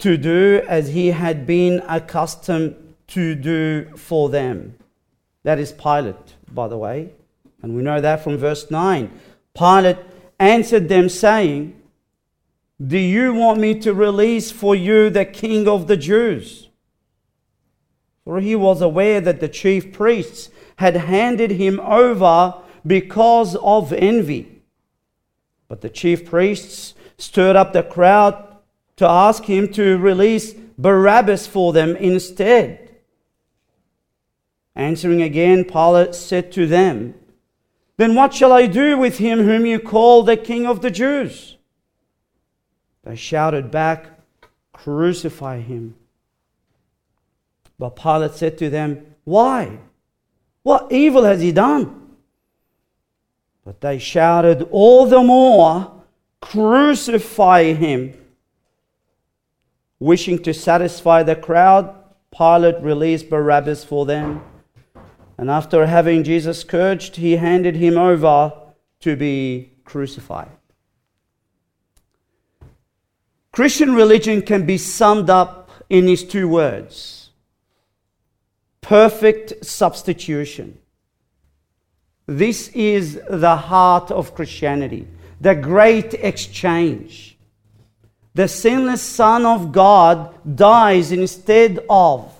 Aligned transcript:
to 0.00 0.18
do 0.18 0.62
as 0.68 0.88
he 0.88 1.12
had 1.12 1.46
been 1.46 1.82
accustomed 1.88 2.76
to 3.06 3.34
do 3.34 3.96
for 3.96 4.28
them. 4.28 4.76
That 5.44 5.58
is 5.58 5.72
Pilate, 5.72 6.34
by 6.52 6.68
the 6.68 6.76
way. 6.76 7.08
And 7.62 7.74
we 7.74 7.80
know 7.80 8.02
that 8.02 8.22
from 8.22 8.36
verse 8.36 8.70
9. 8.70 9.18
Pilate 9.54 9.96
answered 10.38 10.90
them, 10.90 11.08
saying, 11.08 11.77
do 12.84 12.96
you 12.96 13.34
want 13.34 13.58
me 13.58 13.78
to 13.80 13.92
release 13.92 14.52
for 14.52 14.74
you 14.74 15.10
the 15.10 15.24
king 15.24 15.66
of 15.66 15.88
the 15.88 15.96
Jews? 15.96 16.68
For 18.24 18.40
he 18.40 18.54
was 18.54 18.80
aware 18.80 19.20
that 19.20 19.40
the 19.40 19.48
chief 19.48 19.92
priests 19.92 20.50
had 20.76 20.94
handed 20.94 21.52
him 21.52 21.80
over 21.80 22.54
because 22.86 23.56
of 23.56 23.92
envy. 23.92 24.62
But 25.66 25.80
the 25.80 25.88
chief 25.88 26.24
priests 26.24 26.94
stirred 27.16 27.56
up 27.56 27.72
the 27.72 27.82
crowd 27.82 28.56
to 28.96 29.08
ask 29.08 29.44
him 29.44 29.72
to 29.72 29.98
release 29.98 30.54
Barabbas 30.78 31.48
for 31.48 31.72
them 31.72 31.96
instead. 31.96 32.96
Answering 34.76 35.20
again, 35.22 35.64
Pilate 35.64 36.14
said 36.14 36.52
to 36.52 36.66
them, 36.66 37.14
Then 37.96 38.14
what 38.14 38.32
shall 38.32 38.52
I 38.52 38.66
do 38.66 38.96
with 38.96 39.18
him 39.18 39.40
whom 39.40 39.66
you 39.66 39.80
call 39.80 40.22
the 40.22 40.36
king 40.36 40.64
of 40.64 40.80
the 40.80 40.92
Jews? 40.92 41.57
They 43.08 43.16
shouted 43.16 43.70
back, 43.70 44.04
Crucify 44.74 45.60
him. 45.60 45.94
But 47.78 47.96
Pilate 47.96 48.34
said 48.34 48.58
to 48.58 48.68
them, 48.68 49.14
Why? 49.24 49.78
What 50.62 50.92
evil 50.92 51.24
has 51.24 51.40
he 51.40 51.50
done? 51.50 52.16
But 53.64 53.80
they 53.80 53.98
shouted 53.98 54.68
all 54.70 55.06
the 55.06 55.22
more, 55.22 56.04
Crucify 56.42 57.72
him. 57.72 58.12
Wishing 59.98 60.42
to 60.42 60.52
satisfy 60.52 61.22
the 61.22 61.34
crowd, 61.34 61.94
Pilate 62.30 62.82
released 62.82 63.30
Barabbas 63.30 63.84
for 63.84 64.04
them. 64.04 64.42
And 65.38 65.50
after 65.50 65.86
having 65.86 66.24
Jesus 66.24 66.60
scourged, 66.60 67.16
he 67.16 67.36
handed 67.36 67.74
him 67.74 67.96
over 67.96 68.52
to 69.00 69.16
be 69.16 69.72
crucified. 69.86 70.57
Christian 73.58 73.92
religion 73.92 74.40
can 74.40 74.66
be 74.66 74.78
summed 74.78 75.28
up 75.28 75.68
in 75.90 76.06
these 76.06 76.22
two 76.22 76.48
words 76.48 77.30
perfect 78.80 79.66
substitution. 79.66 80.78
This 82.24 82.68
is 82.68 83.20
the 83.28 83.56
heart 83.56 84.12
of 84.12 84.32
Christianity, 84.36 85.08
the 85.40 85.56
great 85.56 86.14
exchange. 86.14 87.36
The 88.32 88.46
sinless 88.46 89.02
Son 89.02 89.44
of 89.44 89.72
God 89.72 90.32
dies 90.54 91.10
instead 91.10 91.84
of, 91.90 92.32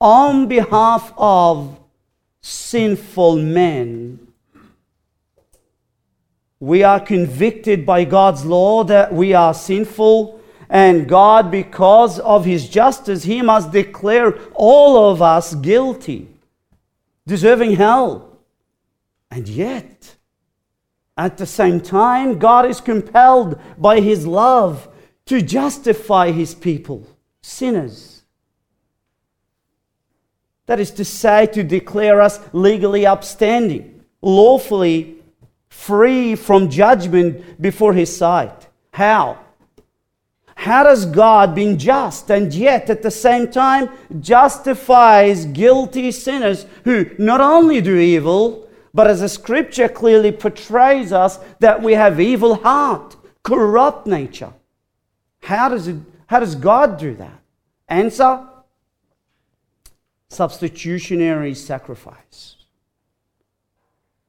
on 0.00 0.46
behalf 0.46 1.12
of 1.16 1.76
sinful 2.40 3.38
men 3.38 4.23
we 6.60 6.82
are 6.82 7.00
convicted 7.00 7.84
by 7.84 8.04
God's 8.04 8.44
law 8.44 8.84
that 8.84 9.12
we 9.12 9.34
are 9.34 9.54
sinful, 9.54 10.40
and 10.70 11.08
God, 11.08 11.50
because 11.50 12.18
of 12.20 12.44
His 12.44 12.68
justice, 12.68 13.24
He 13.24 13.42
must 13.42 13.70
declare 13.70 14.38
all 14.54 15.10
of 15.10 15.20
us 15.20 15.54
guilty, 15.54 16.28
deserving 17.26 17.76
hell. 17.76 18.38
And 19.30 19.48
yet, 19.48 20.16
at 21.16 21.36
the 21.36 21.46
same 21.46 21.80
time, 21.80 22.38
God 22.38 22.66
is 22.66 22.80
compelled 22.80 23.60
by 23.78 24.00
His 24.00 24.26
love 24.26 24.88
to 25.26 25.42
justify 25.42 26.30
His 26.30 26.54
people, 26.54 27.06
sinners. 27.42 28.22
That 30.66 30.80
is 30.80 30.90
to 30.92 31.04
say, 31.04 31.46
to 31.46 31.62
declare 31.62 32.20
us 32.20 32.40
legally 32.52 33.06
upstanding, 33.06 34.02
lawfully 34.22 35.16
free 35.74 36.34
from 36.34 36.70
judgment 36.70 37.60
before 37.60 37.92
his 37.92 38.16
sight. 38.16 38.68
How? 38.92 39.38
How 40.54 40.84
does 40.84 41.04
God, 41.04 41.54
being 41.54 41.76
just 41.76 42.30
and 42.30 42.54
yet 42.54 42.88
at 42.88 43.02
the 43.02 43.10
same 43.10 43.50
time 43.50 43.90
justifies 44.20 45.44
guilty 45.44 46.10
sinners 46.10 46.64
who 46.84 47.10
not 47.18 47.40
only 47.40 47.80
do 47.82 47.96
evil, 47.98 48.66
but 48.94 49.08
as 49.08 49.20
the 49.20 49.28
scripture 49.28 49.88
clearly 49.88 50.32
portrays 50.32 51.12
us, 51.12 51.38
that 51.58 51.82
we 51.82 51.92
have 51.92 52.20
evil 52.20 52.54
heart, 52.54 53.16
corrupt 53.42 54.06
nature? 54.06 54.54
How 55.42 55.68
does, 55.68 55.88
it, 55.88 55.96
how 56.28 56.40
does 56.40 56.54
God 56.54 56.98
do 56.98 57.14
that? 57.16 57.40
Answer 57.88 58.46
substitutionary 60.30 61.54
sacrifice 61.54 62.54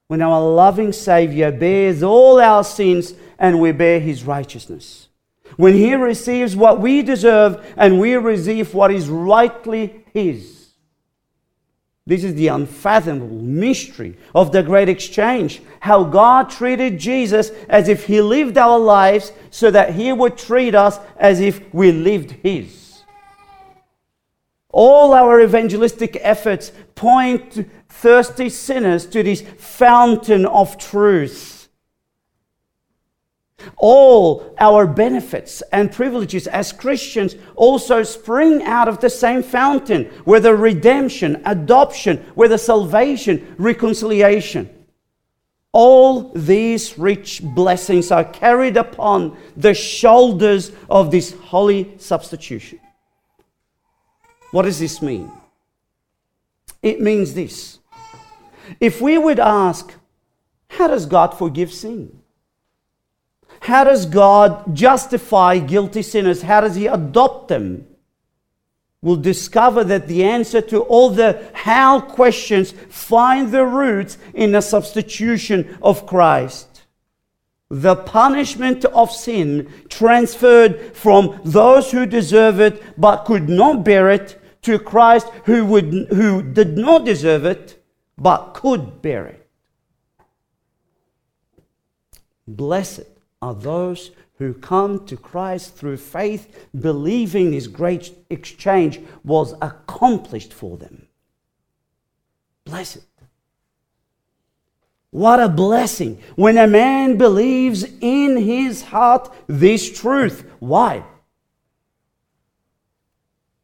when 0.07 0.21
our 0.21 0.41
loving 0.41 0.91
Savior 0.91 1.51
bears 1.51 2.03
all 2.03 2.39
our 2.39 2.63
sins 2.63 3.13
and 3.39 3.59
we 3.59 3.71
bear 3.71 3.99
his 3.99 4.23
righteousness. 4.23 5.09
When 5.57 5.73
he 5.73 5.95
receives 5.95 6.55
what 6.55 6.79
we 6.79 7.01
deserve 7.01 7.65
and 7.77 7.99
we 7.99 8.15
receive 8.15 8.73
what 8.73 8.91
is 8.91 9.09
rightly 9.09 10.03
his. 10.13 10.55
This 12.07 12.23
is 12.23 12.35
the 12.35 12.49
unfathomable 12.49 13.41
mystery 13.41 14.15
of 14.35 14.51
the 14.51 14.61
great 14.61 14.89
exchange. 14.89 15.61
How 15.79 16.03
God 16.03 16.51
treated 16.51 16.99
Jesus 16.99 17.49
as 17.67 17.89
if 17.89 18.05
he 18.05 18.21
lived 18.21 18.59
our 18.59 18.77
lives 18.77 19.31
so 19.49 19.71
that 19.71 19.95
he 19.95 20.13
would 20.13 20.37
treat 20.37 20.75
us 20.75 20.99
as 21.17 21.39
if 21.39 21.73
we 21.73 21.91
lived 21.91 22.31
his. 22.31 23.01
All 24.69 25.13
our 25.13 25.41
evangelistic 25.41 26.17
efforts 26.21 26.71
point 26.93 27.67
thirsty 28.01 28.49
sinners 28.49 29.05
to 29.07 29.23
this 29.23 29.41
fountain 29.57 30.45
of 30.45 30.77
truth. 30.77 31.69
All 33.77 34.53
our 34.59 34.85
benefits 34.85 35.63
and 35.71 35.91
privileges 35.91 36.45
as 36.47 36.71
Christians 36.71 37.35
also 37.55 38.03
spring 38.03 38.63
out 38.63 38.87
of 38.87 38.99
the 38.99 39.09
same 39.09 39.41
fountain, 39.41 40.05
whether 40.25 40.55
redemption, 40.55 41.41
adoption, 41.45 42.17
whether 42.35 42.57
salvation, 42.57 43.55
reconciliation. 43.57 44.69
All 45.71 46.31
these 46.33 46.97
rich 46.99 47.41
blessings 47.43 48.11
are 48.11 48.23
carried 48.23 48.77
upon 48.77 49.37
the 49.57 49.73
shoulders 49.73 50.71
of 50.89 51.11
this 51.11 51.33
holy 51.33 51.97
substitution. 51.97 52.79
What 54.51 54.63
does 54.63 54.79
this 54.79 55.01
mean? 55.01 55.31
It 56.81 57.01
means 57.01 57.33
this 57.33 57.79
if 58.79 59.01
we 59.01 59.17
would 59.17 59.39
ask, 59.39 59.93
how 60.69 60.87
does 60.87 61.05
God 61.05 61.37
forgive 61.37 61.71
sin? 61.71 62.19
How 63.61 63.83
does 63.83 64.05
God 64.05 64.75
justify 64.75 65.59
guilty 65.59 66.01
sinners? 66.01 66.41
How 66.41 66.61
does 66.61 66.75
He 66.75 66.87
adopt 66.87 67.47
them? 67.47 67.87
We'll 69.01 69.17
discover 69.17 69.83
that 69.83 70.07
the 70.07 70.23
answer 70.23 70.61
to 70.61 70.81
all 70.81 71.11
the 71.11 71.49
how 71.53 72.01
questions 72.01 72.71
find 72.89 73.51
their 73.51 73.67
roots 73.67 74.17
in 74.33 74.51
the 74.51 74.61
substitution 74.61 75.77
of 75.81 76.07
Christ. 76.07 76.83
The 77.69 77.95
punishment 77.95 78.85
of 78.85 79.11
sin 79.11 79.71
transferred 79.89 80.95
from 80.95 81.39
those 81.43 81.91
who 81.91 82.05
deserve 82.05 82.59
it 82.59 82.81
but 82.99 83.25
could 83.25 83.49
not 83.49 83.83
bear 83.83 84.09
it 84.09 84.41
to 84.63 84.79
Christ 84.79 85.27
who, 85.45 85.65
would, 85.65 85.93
who 86.09 86.41
did 86.41 86.77
not 86.77 87.05
deserve 87.05 87.45
it 87.45 87.74
but 88.17 88.53
could 88.53 89.01
bear 89.01 89.27
it. 89.27 89.47
Blessed 92.47 93.07
are 93.41 93.53
those 93.53 94.11
who 94.37 94.53
come 94.53 95.05
to 95.05 95.15
Christ 95.15 95.75
through 95.75 95.97
faith, 95.97 96.67
believing 96.79 97.51
this 97.51 97.67
great 97.67 98.13
exchange 98.29 98.99
was 99.23 99.53
accomplished 99.61 100.53
for 100.53 100.77
them. 100.77 101.07
Blessed. 102.65 103.05
What 105.11 105.39
a 105.39 105.47
blessing 105.47 106.21
when 106.35 106.57
a 106.57 106.67
man 106.67 107.17
believes 107.17 107.85
in 108.01 108.35
his 108.35 108.81
heart 108.81 109.33
this 109.47 109.97
truth. 109.97 110.45
Why? 110.59 111.05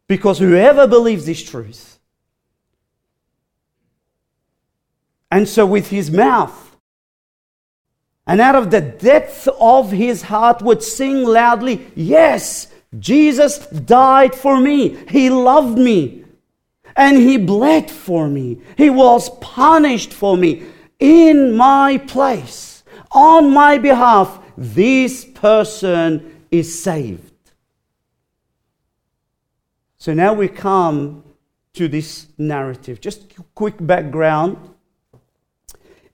Because 0.07 0.39
whoever 0.39 0.87
believes 0.87 1.25
this 1.25 1.43
truth, 1.43 1.90
and 5.31 5.47
so 5.47 5.65
with 5.65 5.89
his 5.89 6.11
mouth, 6.11 6.77
and 8.27 8.39
out 8.39 8.55
of 8.55 8.69
the 8.69 8.81
depth 8.81 9.47
of 9.59 9.91
his 9.91 10.23
heart 10.23 10.61
would 10.61 10.83
sing 10.83 11.23
loudly, 11.23 11.91
Yes, 11.95 12.67
Jesus 12.99 13.57
died 13.67 14.35
for 14.35 14.59
me. 14.59 14.97
He 15.09 15.29
loved 15.29 15.77
me. 15.77 16.25
And 16.95 17.17
he 17.17 17.37
bled 17.37 17.89
for 17.89 18.27
me. 18.27 18.61
He 18.77 18.89
was 18.89 19.29
punished 19.39 20.11
for 20.11 20.35
me 20.35 20.63
in 20.99 21.55
my 21.55 21.97
place, 21.97 22.83
on 23.11 23.51
my 23.51 23.77
behalf. 23.77 24.39
This 24.57 25.23
person 25.23 26.43
is 26.51 26.83
saved. 26.83 27.31
So 29.97 30.13
now 30.13 30.33
we 30.33 30.49
come 30.49 31.23
to 31.73 31.87
this 31.87 32.27
narrative. 32.37 32.99
Just 32.99 33.33
quick 33.55 33.75
background 33.79 34.57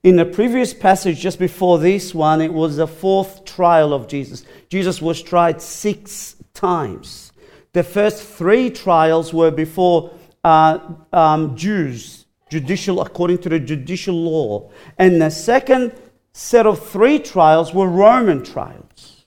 in 0.08 0.16
the 0.16 0.24
previous 0.24 0.74
passage, 0.74 1.20
just 1.20 1.38
before 1.38 1.80
this 1.80 2.16
one, 2.16 2.40
it 2.40 2.54
was 2.54 2.78
the 2.78 2.88
fourth 2.88 3.44
trial 3.44 3.92
of 3.92 4.08
Jesus. 4.08 4.46
Jesus 4.70 5.02
was 5.02 5.22
tried 5.22 5.62
six 5.62 6.38
times. 6.54 7.34
The 7.74 7.84
first 7.84 8.24
three 8.24 8.70
trials 8.70 9.34
were 9.34 9.52
before 9.52 10.14
uh, 10.46 10.80
um, 11.12 11.58
Jews, 11.58 12.26
judicial 12.50 13.02
according 13.02 13.40
to 13.40 13.50
the 13.50 13.60
judicial 13.60 14.16
law, 14.16 14.72
and 14.98 15.22
the 15.22 15.30
second 15.30 15.92
set 16.32 16.66
of 16.66 16.88
three 16.88 17.20
trials 17.20 17.74
were 17.74 17.90
Roman 17.90 18.46
trials. 18.46 19.26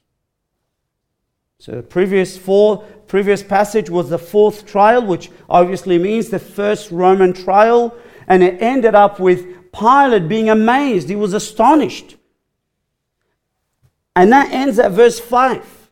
So 1.58 1.72
the 1.72 1.82
previous 1.82 2.38
four, 2.38 2.78
previous 3.06 3.42
passage 3.42 3.90
was 3.90 4.08
the 4.08 4.18
fourth 4.18 4.64
trial, 4.64 5.04
which 5.04 5.30
obviously 5.46 5.98
means 5.98 6.30
the 6.30 6.38
first 6.38 6.90
Roman 6.90 7.34
trial, 7.34 7.94
and 8.26 8.42
it 8.42 8.62
ended 8.62 8.94
up 8.94 9.20
with 9.20 9.59
Pilate 9.72 10.28
being 10.28 10.48
amazed, 10.48 11.08
he 11.08 11.16
was 11.16 11.34
astonished. 11.34 12.16
And 14.16 14.32
that 14.32 14.52
ends 14.52 14.78
at 14.78 14.92
verse 14.92 15.20
5. 15.20 15.90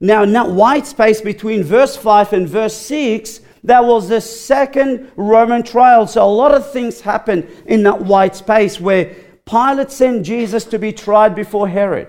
Now, 0.00 0.22
in 0.22 0.32
that 0.32 0.50
white 0.50 0.86
space 0.86 1.20
between 1.20 1.62
verse 1.62 1.96
5 1.96 2.32
and 2.34 2.48
verse 2.48 2.76
6, 2.76 3.40
that 3.64 3.84
was 3.84 4.08
the 4.08 4.20
second 4.20 5.10
Roman 5.16 5.62
trial. 5.62 6.06
So 6.06 6.22
a 6.22 6.28
lot 6.28 6.54
of 6.54 6.70
things 6.70 7.00
happened 7.00 7.48
in 7.66 7.82
that 7.84 8.02
white 8.02 8.36
space 8.36 8.78
where 8.78 9.14
Pilate 9.46 9.90
sent 9.90 10.26
Jesus 10.26 10.64
to 10.66 10.78
be 10.78 10.92
tried 10.92 11.34
before 11.34 11.68
Herod. 11.68 12.08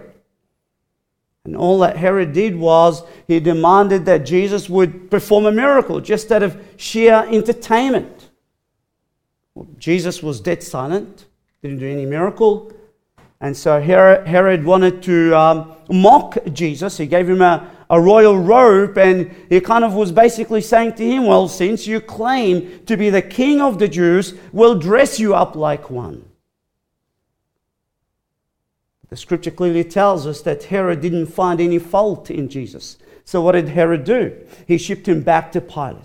And 1.45 1.55
all 1.55 1.79
that 1.79 1.95
Herod 1.95 2.33
did 2.33 2.57
was 2.57 3.03
he 3.25 3.39
demanded 3.39 4.05
that 4.05 4.25
Jesus 4.25 4.69
would 4.69 5.09
perform 5.09 5.45
a 5.45 5.51
miracle 5.51 6.01
just 6.01 6.29
out 6.31 6.43
of 6.43 6.61
sheer 6.75 7.25
entertainment. 7.31 8.16
Jesus 9.77 10.21
was 10.21 10.39
dead 10.39 10.63
silent, 10.63 11.25
didn't 11.61 11.79
do 11.79 11.89
any 11.89 12.05
miracle. 12.05 12.71
And 13.39 13.55
so 13.55 13.79
Herod 13.79 14.65
wanted 14.65 15.03
to 15.03 15.37
um, 15.37 15.75
mock 15.89 16.37
Jesus. 16.53 16.97
He 16.97 17.05
gave 17.05 17.29
him 17.29 17.41
a, 17.41 17.69
a 17.89 18.01
royal 18.01 18.37
robe, 18.37 18.97
and 18.97 19.33
he 19.49 19.61
kind 19.61 19.83
of 19.83 19.93
was 19.93 20.11
basically 20.11 20.61
saying 20.61 20.93
to 20.95 21.05
him, 21.05 21.25
Well, 21.25 21.47
since 21.47 21.85
you 21.85 22.01
claim 22.01 22.83
to 22.85 22.97
be 22.97 23.09
the 23.09 23.21
king 23.21 23.61
of 23.61 23.77
the 23.77 23.87
Jews, 23.87 24.33
we'll 24.51 24.79
dress 24.79 25.19
you 25.19 25.35
up 25.35 25.55
like 25.55 25.89
one. 25.91 26.27
The 29.09 29.17
scripture 29.17 29.51
clearly 29.51 29.83
tells 29.83 30.27
us 30.27 30.41
that 30.41 30.63
Herod 30.63 31.01
didn't 31.01 31.27
find 31.27 31.61
any 31.61 31.79
fault 31.79 32.29
in 32.29 32.49
Jesus. 32.49 32.97
So, 33.23 33.41
what 33.41 33.53
did 33.53 33.69
Herod 33.69 34.03
do? 34.03 34.35
He 34.67 34.77
shipped 34.77 35.07
him 35.07 35.21
back 35.21 35.51
to 35.51 35.61
Pilate. 35.61 36.03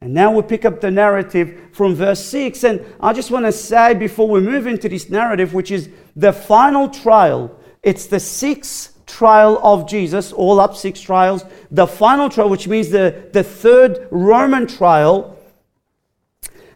And 0.00 0.14
now 0.14 0.30
we 0.30 0.42
pick 0.42 0.64
up 0.64 0.80
the 0.80 0.90
narrative 0.90 1.60
from 1.72 1.94
verse 1.94 2.24
6. 2.26 2.62
And 2.64 2.84
I 3.00 3.12
just 3.12 3.30
want 3.30 3.46
to 3.46 3.52
say 3.52 3.94
before 3.94 4.28
we 4.28 4.40
move 4.40 4.66
into 4.66 4.88
this 4.88 5.10
narrative, 5.10 5.54
which 5.54 5.70
is 5.70 5.88
the 6.14 6.32
final 6.32 6.88
trial, 6.88 7.58
it's 7.82 8.06
the 8.06 8.20
sixth 8.20 9.04
trial 9.06 9.58
of 9.62 9.88
Jesus, 9.88 10.32
all 10.32 10.60
up 10.60 10.76
six 10.76 11.00
trials. 11.00 11.44
The 11.70 11.86
final 11.86 12.28
trial, 12.28 12.48
which 12.48 12.68
means 12.68 12.90
the, 12.90 13.28
the 13.32 13.42
third 13.42 14.06
Roman 14.10 14.66
trial. 14.66 15.36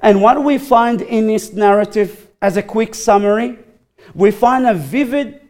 And 0.00 0.20
what 0.20 0.34
do 0.34 0.40
we 0.40 0.58
find 0.58 1.00
in 1.00 1.28
this 1.28 1.52
narrative 1.52 2.28
as 2.40 2.56
a 2.56 2.62
quick 2.62 2.94
summary? 2.94 3.58
We 4.14 4.32
find 4.32 4.66
a 4.66 4.74
vivid 4.74 5.40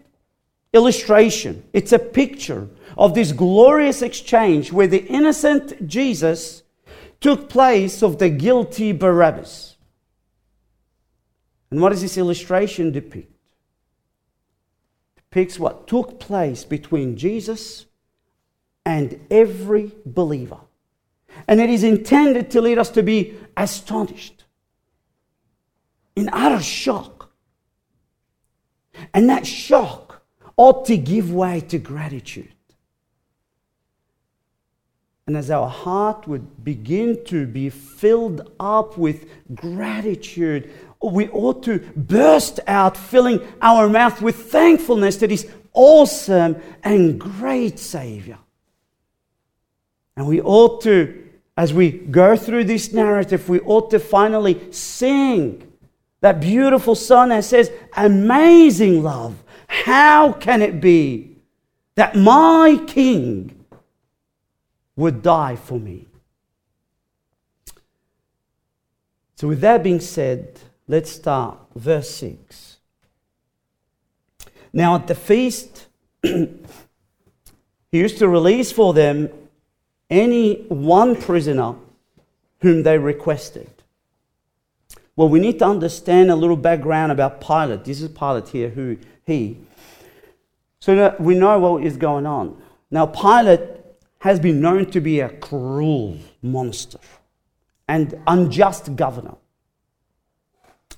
illustration. 0.75 1.65
It's 1.73 1.93
a 1.93 1.99
picture 1.99 2.69
of 2.99 3.15
this 3.15 3.33
glorious 3.33 4.03
exchange 4.03 4.73
where 4.73 4.87
the 4.87 5.05
innocent 5.07 5.87
Jesus 5.87 6.62
took 7.23 7.49
place 7.49 8.03
of 8.03 8.19
the 8.19 8.29
guilty 8.29 8.93
Barabbas. 8.93 9.77
And 11.71 11.81
what 11.81 11.91
does 11.91 12.03
this 12.03 12.19
illustration 12.19 12.93
depict? 12.93 13.33
Depicts 15.17 15.59
what 15.59 15.87
took 15.87 16.21
place 16.21 16.65
between 16.65 17.17
Jesus 17.17 17.87
and 18.85 19.25
every 19.31 19.93
believer. 20.05 20.59
And 21.49 21.61
it 21.61 21.71
is 21.71 21.85
intended 21.85 22.51
to 22.51 22.61
lead 22.61 22.77
us 22.77 22.91
to 22.91 23.03
be 23.03 23.39
astonished, 23.57 24.45
in 26.15 26.29
utter 26.31 26.63
shock. 26.63 27.31
And 29.15 29.31
that 29.31 29.47
shock 29.47 30.23
ought 30.57 30.85
to 30.87 30.97
give 30.99 31.33
way 31.33 31.61
to 31.61 31.79
gratitude. 31.79 32.53
And 35.27 35.37
as 35.37 35.51
our 35.51 35.69
heart 35.69 36.27
would 36.27 36.65
begin 36.65 37.25
to 37.27 37.47
be 37.47 37.71
filled 37.71 38.53
up 38.59 38.99
with 38.99 39.29
gratitude, 39.55 40.71
we 41.01 41.29
ought 41.29 41.63
to 41.65 41.79
burst 41.97 42.61
out, 42.67 42.97
filling 42.97 43.41
our 43.61 43.89
mouth 43.89 44.21
with 44.21 44.37
thankfulness 44.51 45.17
to 45.19 45.29
this 45.29 45.47
awesome 45.73 46.57
and 46.83 47.21
great 47.21 47.79
Savior. 47.79 48.39
And 50.17 50.27
we 50.27 50.41
ought 50.41 50.83
to, 50.83 51.29
as 51.57 51.73
we 51.73 51.91
go 51.91 52.37
through 52.37 52.65
this 52.65 52.93
narrative, 52.93 53.49
we 53.49 53.61
ought 53.61 53.91
to 53.91 53.99
finally 53.99 54.73
sing 54.73 55.73
that 56.21 56.41
beautiful 56.41 56.95
song 56.95 57.31
that 57.31 57.45
says, 57.45 57.71
Amazing 57.97 59.03
love. 59.03 59.43
How 59.69 60.33
can 60.33 60.63
it 60.63 60.81
be 60.81 61.37
that 61.95 62.15
my 62.15 62.81
King 62.87 63.62
would 64.97 65.23
die 65.23 65.57
for 65.57 65.79
me. 65.79 66.09
So, 69.37 69.49
with 69.49 69.61
that 69.61 69.83
being 69.83 70.01
said, 70.01 70.61
let's 70.87 71.11
start 71.11 71.59
verse 71.75 72.11
6. 72.11 72.79
Now, 74.73 74.95
at 74.95 75.07
the 75.07 75.15
feast, 75.15 75.87
he 76.23 76.49
used 77.91 78.19
to 78.19 78.29
release 78.29 78.71
for 78.71 78.95
them 78.95 79.29
any 80.09 80.63
one 80.69 81.17
prisoner 81.17 81.75
whom 82.61 82.83
they 82.85 82.99
requested. 82.99 83.71
Well, 85.17 85.29
we 85.29 85.41
need 85.41 85.59
to 85.59 85.67
understand 85.67 86.31
a 86.31 86.37
little 86.37 86.57
background 86.57 87.13
about 87.13 87.41
Pilate. 87.41 87.85
This 87.85 88.01
is 88.01 88.09
Pilate 88.09 88.49
here, 88.49 88.71
who 88.71 88.97
he. 89.27 89.59
So 90.81 90.97
that 90.97 91.21
we 91.21 91.35
know 91.35 91.59
what 91.59 91.85
is 91.85 91.97
going 91.97 92.27
on. 92.27 92.61
Now, 92.91 93.07
Pilate 93.07 93.82
has 94.23 94.39
been 94.39 94.61
known 94.61 94.87
to 94.87 95.01
be 95.01 95.19
a 95.19 95.29
cruel 95.29 96.17
monster 96.43 97.01
and 97.89 98.15
unjust 98.29 98.95
governor. 98.95 99.35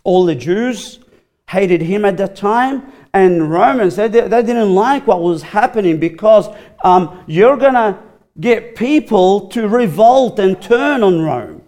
All 0.02 0.26
the 0.26 0.34
Jews 0.34 1.00
hated 1.48 1.80
him 1.80 2.04
at 2.04 2.18
that 2.18 2.36
time, 2.36 2.92
and 3.14 3.50
Romans, 3.50 3.96
they, 3.96 4.08
they 4.08 4.28
didn't 4.28 4.74
like 4.74 5.06
what 5.06 5.22
was 5.22 5.40
happening 5.42 5.98
because 5.98 6.54
um, 6.82 7.24
you're 7.26 7.56
going 7.56 7.72
to 7.72 7.98
get 8.38 8.76
people 8.76 9.48
to 9.48 9.68
revolt 9.68 10.38
and 10.38 10.60
turn 10.60 11.02
on 11.02 11.22
Rome. 11.22 11.62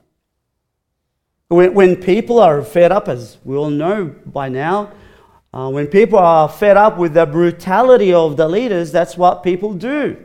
When, 1.49 1.73
when 1.73 1.97
people 1.97 2.39
are 2.39 2.61
fed 2.63 2.93
up, 2.93 3.09
as 3.09 3.39
we 3.45 3.57
all 3.57 3.71
know 3.71 4.15
by 4.27 4.51
now, 4.51 4.93
uh, 5.55 5.71
when 5.71 5.87
people 5.87 6.19
are 6.19 6.51
fed 6.51 6.77
up 6.77 6.99
with 6.99 7.15
the 7.15 7.25
brutality 7.25 8.13
of 8.13 8.37
the 8.37 8.47
leaders, 8.47 8.93
that's 8.93 9.17
what 9.17 9.43
people 9.43 9.73
do. 9.73 10.23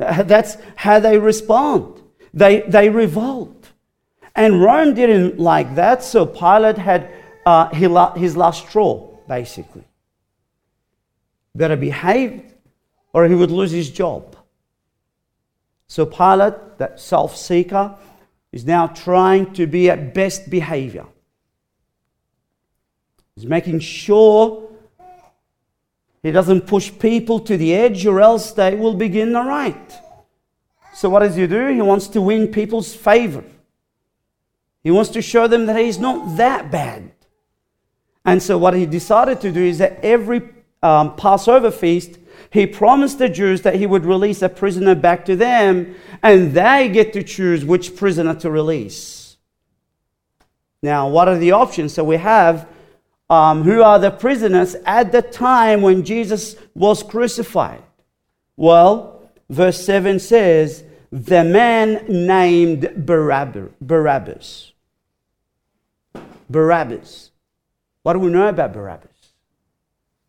That's 0.00 0.56
how 0.76 0.98
they 0.98 1.18
respond. 1.18 2.00
They, 2.32 2.60
they 2.62 2.88
revolt. 2.88 3.70
And 4.34 4.62
Rome 4.62 4.94
didn't 4.94 5.38
like 5.38 5.74
that, 5.74 6.02
so 6.02 6.24
Pilate 6.24 6.78
had 6.78 7.10
uh, 7.44 7.68
his 7.68 8.36
last 8.36 8.68
straw, 8.68 9.18
basically. 9.28 9.84
Better 11.54 11.76
behave, 11.76 12.42
or 13.12 13.26
he 13.26 13.34
would 13.34 13.50
lose 13.50 13.72
his 13.72 13.90
job. 13.90 14.36
So 15.86 16.06
Pilate, 16.06 16.78
that 16.78 16.98
self 17.00 17.36
seeker, 17.36 17.96
is 18.52 18.64
now 18.64 18.86
trying 18.86 19.52
to 19.54 19.66
be 19.66 19.90
at 19.90 20.14
best 20.14 20.48
behavior. 20.48 21.06
He's 23.34 23.46
making 23.46 23.80
sure 23.80 24.69
he 26.22 26.30
doesn't 26.30 26.66
push 26.66 26.90
people 26.98 27.40
to 27.40 27.56
the 27.56 27.74
edge, 27.74 28.04
or 28.04 28.20
else 28.20 28.52
they 28.52 28.74
will 28.74 28.94
begin 28.94 29.32
to 29.32 29.40
right. 29.40 29.92
So, 30.92 31.08
what 31.08 31.20
does 31.20 31.36
he 31.36 31.46
do? 31.46 31.68
He 31.68 31.80
wants 31.80 32.08
to 32.08 32.20
win 32.20 32.48
people's 32.48 32.94
favor. 32.94 33.44
He 34.82 34.90
wants 34.90 35.10
to 35.10 35.22
show 35.22 35.46
them 35.46 35.66
that 35.66 35.76
he's 35.76 35.98
not 35.98 36.36
that 36.36 36.70
bad. 36.70 37.12
And 38.24 38.42
so, 38.42 38.58
what 38.58 38.74
he 38.74 38.84
decided 38.84 39.40
to 39.40 39.52
do 39.52 39.62
is 39.62 39.78
that 39.78 40.04
every 40.04 40.42
um, 40.82 41.16
Passover 41.16 41.70
feast, 41.70 42.18
he 42.50 42.66
promised 42.66 43.18
the 43.18 43.28
Jews 43.28 43.62
that 43.62 43.76
he 43.76 43.86
would 43.86 44.04
release 44.04 44.42
a 44.42 44.48
prisoner 44.50 44.94
back 44.94 45.24
to 45.24 45.36
them, 45.36 45.94
and 46.22 46.52
they 46.52 46.90
get 46.90 47.14
to 47.14 47.22
choose 47.22 47.64
which 47.64 47.96
prisoner 47.96 48.34
to 48.36 48.50
release. 48.50 49.38
Now, 50.82 51.08
what 51.08 51.28
are 51.28 51.38
the 51.38 51.52
options? 51.52 51.94
So, 51.94 52.04
we 52.04 52.16
have 52.16 52.68
um, 53.30 53.62
who 53.62 53.80
are 53.82 54.00
the 54.00 54.10
prisoners 54.10 54.74
at 54.84 55.12
the 55.12 55.22
time 55.22 55.80
when 55.80 56.04
Jesus 56.04 56.56
was 56.74 57.04
crucified. 57.04 57.82
Well, 58.56 59.30
verse 59.48 59.82
7 59.82 60.18
says, 60.18 60.82
the 61.12 61.44
man 61.44 62.04
named 62.08 63.06
Barabbas. 63.06 64.72
Barabbas. 66.50 67.30
What 68.02 68.12
do 68.14 68.18
we 68.18 68.30
know 68.30 68.48
about 68.48 68.72
Barabbas? 68.72 69.08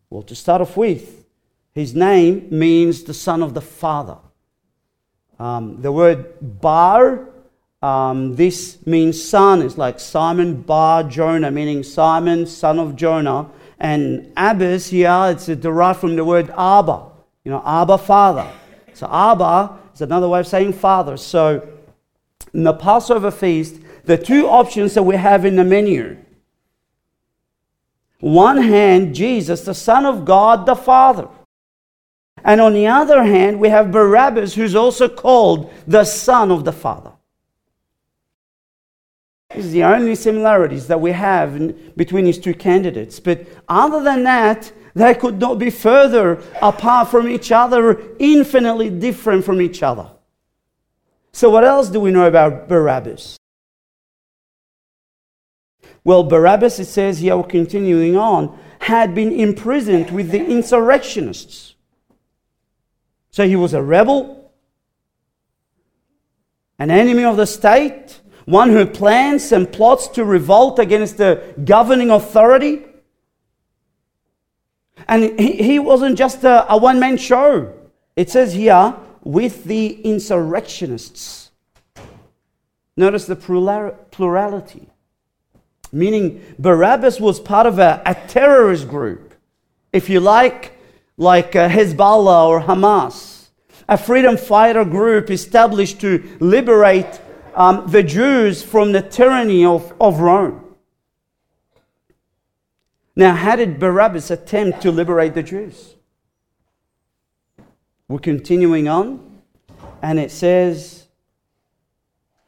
Well, 0.10 0.22
to 0.24 0.36
start 0.36 0.62
off 0.62 0.78
with, 0.78 1.26
his 1.74 1.96
name 1.96 2.48
means 2.52 3.04
the 3.04 3.14
son 3.14 3.42
of 3.42 3.56
the 3.56 3.62
father. 3.62 4.18
Um, 5.40 5.82
the 5.82 5.92
word 5.92 6.34
bar, 6.40 7.30
um, 7.82 8.36
this 8.36 8.86
means 8.86 9.24
son. 9.24 9.62
It's 9.62 9.78
like 9.78 10.00
Simon 10.00 10.62
bar 10.62 11.04
Jonah, 11.04 11.52
meaning 11.52 11.84
Simon, 11.84 12.46
son 12.46 12.80
of 12.80 12.96
Jonah. 12.96 13.50
And 13.80 14.32
Abbas 14.38 14.88
here, 14.88 15.30
it's 15.32 15.48
derived 15.48 16.00
from 16.00 16.16
the 16.16 16.24
word 16.24 16.52
Abba, 16.58 17.04
you 17.44 17.52
know, 17.52 17.64
Abba, 17.66 17.98
father. 17.98 18.48
So 18.94 19.08
Abba 19.12 19.80
is 19.94 20.02
another 20.02 20.30
way 20.30 20.40
of 20.40 20.48
saying 20.48 20.74
father. 20.74 21.18
So 21.18 21.68
in 22.54 22.64
the 22.64 22.74
Passover 22.74 23.32
feast, 23.32 23.78
the 24.04 24.18
two 24.18 24.48
options 24.48 24.94
that 24.94 25.04
we 25.04 25.16
have 25.16 25.46
in 25.46 25.56
the 25.56 25.64
menu 25.64 26.18
one 28.22 28.58
hand, 28.58 29.16
Jesus, 29.16 29.62
the 29.62 29.74
Son 29.74 30.06
of 30.06 30.26
God, 30.26 30.66
the 30.68 30.76
Father. 30.76 31.28
And 32.44 32.62
on 32.62 32.74
the 32.74 32.88
other 32.88 33.24
hand, 33.24 33.60
we 33.60 33.70
have 33.70 33.92
Barabbas, 33.92 34.54
who's 34.54 34.76
also 34.76 35.10
called 35.10 35.74
the 35.88 36.06
Son 36.06 36.52
of 36.52 36.64
the 36.64 36.72
Father. 36.72 37.11
This 39.56 39.66
is 39.66 39.72
the 39.72 39.84
only 39.84 40.16
similarities 40.16 40.88
that 40.88 41.02
we 41.02 41.12
have 41.12 41.56
in, 41.56 41.94
between 41.98 42.26
these 42.26 42.38
two 42.38 42.54
candidates. 42.54 43.20
But 43.20 43.46
other 43.68 44.04
than 44.04 44.24
that, 44.24 44.72
they 44.94 45.14
could 45.14 45.40
not 45.40 45.60
be 45.60 45.70
further 45.70 46.42
apart 46.62 47.10
from 47.10 47.28
each 47.28 47.52
other, 47.52 48.02
infinitely 48.20 48.90
different 48.90 49.46
from 49.46 49.62
each 49.62 49.84
other. 49.84 50.12
So, 51.34 51.50
what 51.50 51.64
else 51.64 51.90
do 51.90 52.00
we 52.00 52.12
know 52.12 52.28
about 52.28 52.68
Barabbas? 52.68 53.38
Well, 56.04 56.24
Barabbas, 56.24 56.80
it 56.80 56.86
says 56.86 57.20
here, 57.20 57.42
continuing 57.44 58.18
on, 58.18 58.58
had 58.80 59.14
been 59.14 59.32
imprisoned 59.32 60.10
with 60.10 60.32
the 60.32 60.44
insurrectionists. 60.44 61.76
So 63.30 63.48
he 63.48 63.56
was 63.56 63.74
a 63.74 63.82
rebel, 63.82 64.52
an 66.80 66.90
enemy 66.90 67.24
of 67.24 67.38
the 67.38 67.46
state, 67.46 68.21
one 68.46 68.70
who 68.70 68.86
plans 68.86 69.52
and 69.52 69.72
plots 69.72 70.08
to 70.10 70.26
revolt 70.26 70.80
against 70.80 71.18
the 71.18 71.42
governing 71.64 72.10
authority. 72.10 72.84
And 75.08 75.40
he, 75.40 75.80
wasn't 75.80 76.18
just 76.18 76.44
a, 76.44 76.72
a 76.72 76.78
one 76.78 77.00
man 77.00 77.18
show. 77.18 77.74
It 78.16 78.30
says 78.30 78.54
here, 78.54 78.96
with 79.24 79.64
the 79.66 80.02
insurrectionists. 80.02 81.52
Notice 82.96 83.26
the 83.26 83.36
plurality 83.36 84.92
meaning 85.92 86.42
Barabbas 86.58 87.20
was 87.20 87.40
part 87.40 87.68
of 87.68 87.80
a, 87.80 88.02
a 88.06 88.16
terrorist 88.16 88.88
group, 88.88 89.34
if 89.92 90.10
you 90.10 90.20
like, 90.20 90.78
like 91.18 91.56
uh, 91.56 91.70
Hezbollah 91.70 92.48
or 92.48 92.62
Hamas, 92.62 93.48
a 93.88 93.98
freedom 93.98 94.38
fighter 94.38 94.86
group 94.86 95.30
established 95.30 96.00
to 96.02 96.38
liberate 96.40 97.20
um, 97.56 97.90
the 97.90 98.04
Jews 98.04 98.64
from 98.64 98.92
the 98.92 99.02
tyranny 99.02 99.66
of, 99.66 99.94
of 100.00 100.20
Rome. 100.20 100.76
Now, 103.16 103.36
how 103.36 103.56
did 103.56 103.80
Barabbas 103.80 104.32
attempt 104.32 104.82
to 104.82 104.92
liberate 104.92 105.34
the 105.34 105.44
Jews? 105.44 105.96
We're 108.08 108.20
continuing 108.20 108.88
on, 108.88 109.42
and 110.02 110.20
it 110.20 110.32
says, 110.32 111.08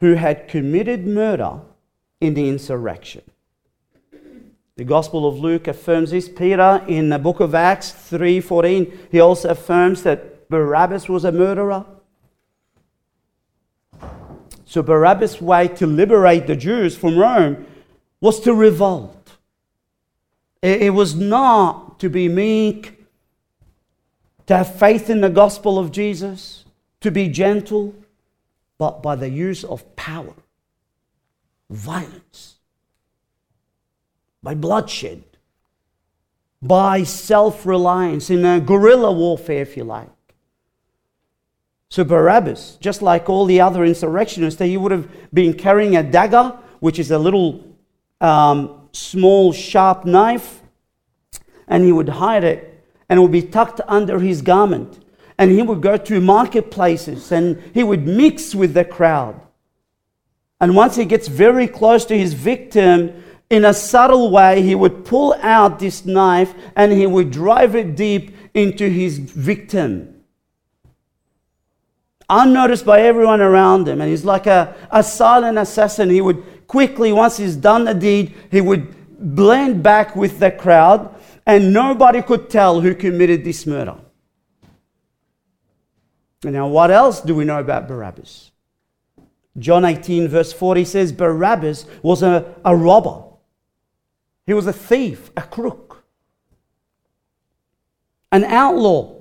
who 0.00 0.14
had 0.14 0.48
committed 0.48 1.06
murder 1.06 1.60
in 2.20 2.34
the 2.34 2.48
insurrection. 2.48 3.22
The 4.76 4.84
Gospel 4.84 5.28
of 5.28 5.38
Luke 5.38 5.68
affirms 5.68 6.10
this. 6.10 6.28
Peter, 6.28 6.84
in 6.88 7.08
the 7.08 7.18
book 7.18 7.40
of 7.40 7.54
Acts 7.54 7.92
3.14, 7.92 9.10
he 9.12 9.20
also 9.20 9.50
affirms 9.50 10.02
that 10.02 10.50
Barabbas 10.50 11.08
was 11.08 11.24
a 11.24 11.32
murderer. 11.32 11.86
So 14.74 14.82
Barabbas' 14.82 15.40
way 15.40 15.68
to 15.68 15.86
liberate 15.86 16.48
the 16.48 16.56
Jews 16.56 16.96
from 16.96 17.16
Rome 17.16 17.64
was 18.20 18.40
to 18.40 18.52
revolt. 18.52 19.36
It 20.62 20.92
was 20.92 21.14
not 21.14 22.00
to 22.00 22.08
be 22.08 22.28
meek, 22.28 23.06
to 24.48 24.56
have 24.56 24.74
faith 24.74 25.08
in 25.08 25.20
the 25.20 25.30
gospel 25.30 25.78
of 25.78 25.92
Jesus, 25.92 26.64
to 27.02 27.12
be 27.12 27.28
gentle, 27.28 27.94
but 28.76 29.00
by 29.00 29.14
the 29.14 29.28
use 29.28 29.62
of 29.62 29.94
power, 29.94 30.34
violence 31.70 32.56
by 34.42 34.56
bloodshed, 34.56 35.22
by 36.60 37.04
self 37.04 37.64
reliance, 37.64 38.28
in 38.28 38.44
a 38.44 38.58
guerrilla 38.58 39.12
warfare, 39.12 39.62
if 39.62 39.76
you 39.76 39.84
like. 39.84 40.13
So 41.94 42.02
Barabbas, 42.02 42.76
just 42.80 43.02
like 43.02 43.30
all 43.30 43.46
the 43.46 43.60
other 43.60 43.84
insurrectionists, 43.84 44.60
he 44.60 44.76
would 44.76 44.90
have 44.90 45.08
been 45.32 45.54
carrying 45.54 45.94
a 45.94 46.02
dagger, 46.02 46.58
which 46.80 46.98
is 46.98 47.12
a 47.12 47.18
little 47.20 47.64
um, 48.20 48.88
small, 48.90 49.52
sharp 49.52 50.04
knife, 50.04 50.60
and 51.68 51.84
he 51.84 51.92
would 51.92 52.08
hide 52.08 52.42
it, 52.42 52.84
and 53.08 53.18
it 53.18 53.22
would 53.22 53.30
be 53.30 53.42
tucked 53.42 53.80
under 53.86 54.18
his 54.18 54.42
garment. 54.42 55.04
And 55.38 55.52
he 55.52 55.62
would 55.62 55.82
go 55.82 55.96
to 55.96 56.20
marketplaces 56.20 57.30
and 57.30 57.62
he 57.72 57.84
would 57.84 58.08
mix 58.08 58.56
with 58.56 58.74
the 58.74 58.84
crowd. 58.84 59.40
And 60.60 60.74
once 60.74 60.96
he 60.96 61.04
gets 61.04 61.28
very 61.28 61.68
close 61.68 62.04
to 62.06 62.18
his 62.18 62.34
victim, 62.34 63.22
in 63.50 63.64
a 63.64 63.72
subtle 63.72 64.32
way, 64.32 64.62
he 64.62 64.74
would 64.74 65.04
pull 65.04 65.34
out 65.42 65.78
this 65.78 66.04
knife 66.04 66.54
and 66.74 66.90
he 66.90 67.06
would 67.06 67.30
drive 67.30 67.76
it 67.76 67.94
deep 67.94 68.36
into 68.52 68.88
his 68.88 69.18
victim. 69.18 70.13
Unnoticed 72.28 72.86
by 72.86 73.02
everyone 73.02 73.40
around 73.40 73.86
him. 73.86 74.00
And 74.00 74.10
he's 74.10 74.24
like 74.24 74.46
a, 74.46 74.74
a 74.90 75.02
silent 75.02 75.58
assassin. 75.58 76.10
He 76.10 76.20
would 76.20 76.66
quickly, 76.66 77.12
once 77.12 77.36
he's 77.36 77.56
done 77.56 77.84
the 77.84 77.94
deed, 77.94 78.34
he 78.50 78.60
would 78.60 78.94
blend 79.18 79.82
back 79.82 80.16
with 80.16 80.38
the 80.38 80.50
crowd, 80.50 81.14
and 81.46 81.72
nobody 81.72 82.22
could 82.22 82.50
tell 82.50 82.80
who 82.80 82.94
committed 82.94 83.44
this 83.44 83.66
murder. 83.66 83.96
Now, 86.42 86.66
what 86.68 86.90
else 86.90 87.20
do 87.20 87.34
we 87.34 87.44
know 87.44 87.58
about 87.58 87.88
Barabbas? 87.88 88.50
John 89.58 89.84
18, 89.84 90.28
verse 90.28 90.52
40 90.52 90.84
says 90.84 91.12
Barabbas 91.12 91.86
was 92.02 92.22
a, 92.22 92.54
a 92.64 92.76
robber. 92.76 93.22
He 94.46 94.52
was 94.52 94.66
a 94.66 94.72
thief, 94.72 95.30
a 95.36 95.42
crook, 95.42 96.04
an 98.30 98.44
outlaw. 98.44 99.13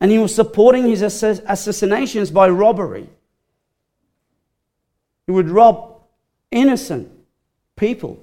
And 0.00 0.10
he 0.10 0.18
was 0.18 0.34
supporting 0.34 0.88
his 0.88 1.02
assassinations 1.02 2.30
by 2.30 2.48
robbery. 2.48 3.08
He 5.26 5.32
would 5.32 5.48
rob 5.48 6.02
innocent 6.50 7.10
people. 7.76 8.22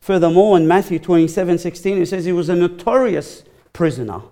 Furthermore, 0.00 0.56
in 0.56 0.66
Matthew 0.66 0.98
27 0.98 1.58
16, 1.58 2.02
it 2.02 2.06
says 2.06 2.24
he 2.24 2.32
was 2.32 2.48
a 2.48 2.56
notorious 2.56 3.44
prisoner. 3.72 4.22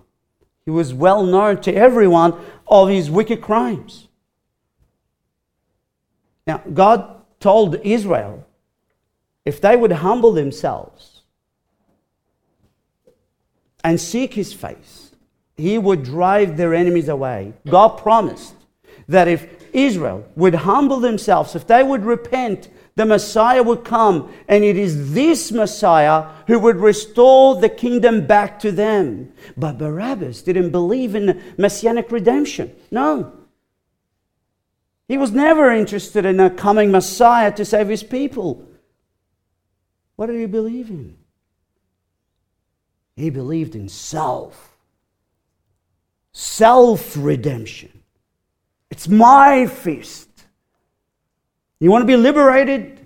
He 0.65 0.71
was 0.71 0.93
well 0.93 1.23
known 1.23 1.61
to 1.61 1.73
everyone 1.73 2.33
of 2.67 2.89
his 2.89 3.09
wicked 3.09 3.41
crimes. 3.41 4.07
Now, 6.45 6.63
God 6.73 7.21
told 7.39 7.75
Israel 7.83 8.45
if 9.45 9.61
they 9.61 9.77
would 9.77 9.91
humble 9.91 10.31
themselves 10.33 11.16
and 13.87 14.01
seek 14.01 14.33
his 14.33 14.51
face, 14.51 15.11
he 15.55 15.77
would 15.77 16.03
drive 16.03 16.57
their 16.57 16.73
enemies 16.73 17.07
away. 17.07 17.53
God 17.65 17.97
promised 17.97 18.53
that 19.07 19.29
if 19.29 19.47
Israel 19.73 20.25
would 20.35 20.55
humble 20.55 20.99
themselves, 20.99 21.55
if 21.55 21.65
they 21.67 21.83
would 21.83 22.03
repent, 22.03 22.67
the 22.97 23.05
Messiah 23.05 23.63
would 23.63 23.85
come. 23.85 24.29
And 24.49 24.65
it 24.65 24.75
is 24.75 25.13
this 25.13 25.53
Messiah 25.53 26.25
who 26.47 26.59
would 26.59 26.75
restore 26.75 27.55
the 27.55 27.69
kingdom 27.69 28.27
back 28.27 28.59
to 28.59 28.73
them. 28.73 29.31
But 29.55 29.77
Barabbas 29.77 30.41
didn't 30.41 30.71
believe 30.71 31.15
in 31.15 31.41
messianic 31.57 32.11
redemption. 32.11 32.75
No. 32.91 33.31
He 35.07 35.17
was 35.17 35.31
never 35.31 35.71
interested 35.71 36.25
in 36.25 36.41
a 36.41 36.49
coming 36.49 36.91
Messiah 36.91 37.53
to 37.53 37.63
save 37.63 37.87
his 37.87 38.03
people. 38.03 38.67
What 40.17 40.25
did 40.25 40.41
he 40.41 40.45
believe 40.45 40.89
in? 40.89 41.15
He 43.17 43.31
believed 43.31 43.75
in 43.75 43.89
self, 43.89 44.77
self 46.31 47.15
redemption. 47.17 48.03
It's 48.91 49.09
my 49.09 49.65
feast. 49.65 50.29
You 51.79 51.89
want 51.89 52.03
to 52.03 52.07
be 52.07 52.15
liberated? 52.15 53.05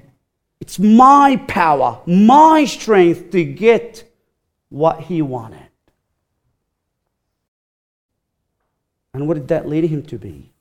It's 0.60 0.78
my 0.78 1.42
power, 1.48 2.02
my 2.06 2.66
strength 2.66 3.32
to 3.32 3.44
get 3.46 4.04
what 4.70 5.00
he 5.00 5.22
wanted. 5.22 5.68
And 9.14 9.28
what 9.28 9.36
did 9.36 9.48
that 9.48 9.68
lead 9.68 9.86
him 9.86 10.04
to 10.04 10.18
be? 10.18 10.52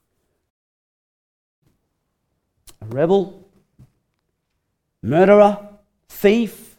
A 2.81 2.85
rebel, 2.85 3.47
murderer, 5.01 5.69
thief, 6.09 6.70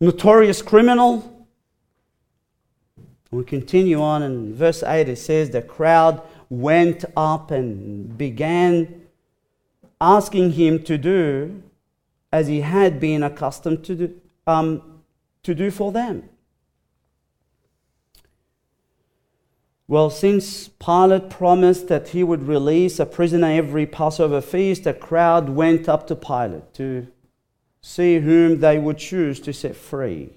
notorious 0.00 0.62
criminal. 0.62 1.46
We 3.30 3.44
continue 3.44 4.00
on 4.00 4.22
in 4.22 4.54
verse 4.54 4.82
8, 4.82 5.08
it 5.08 5.16
says 5.16 5.50
the 5.50 5.62
crowd 5.62 6.22
went 6.48 7.04
up 7.16 7.50
and 7.50 8.16
began 8.16 9.06
asking 10.00 10.52
him 10.52 10.82
to 10.84 10.96
do 10.96 11.62
as 12.32 12.46
he 12.46 12.60
had 12.60 13.00
been 13.00 13.22
accustomed 13.22 13.84
to 13.84 13.94
do, 13.94 14.20
um, 14.46 15.02
to 15.42 15.54
do 15.54 15.70
for 15.70 15.92
them. 15.92 16.28
Well, 19.86 20.10
since 20.10 20.68
Pilate 20.68 21.30
promised 21.30 21.88
that 21.88 22.08
he 22.08 22.22
would 22.22 22.42
release 22.46 22.98
a 22.98 23.06
prisoner 23.06 23.48
every 23.48 23.86
Passover 23.86 24.42
feast, 24.42 24.84
the 24.84 24.92
crowd 24.92 25.48
went 25.48 25.88
up 25.88 26.06
to 26.08 26.14
Pilate 26.14 26.74
to 26.74 27.06
see 27.88 28.18
whom 28.18 28.60
they 28.60 28.78
would 28.78 28.98
choose 28.98 29.40
to 29.40 29.50
set 29.50 29.74
free. 29.74 30.28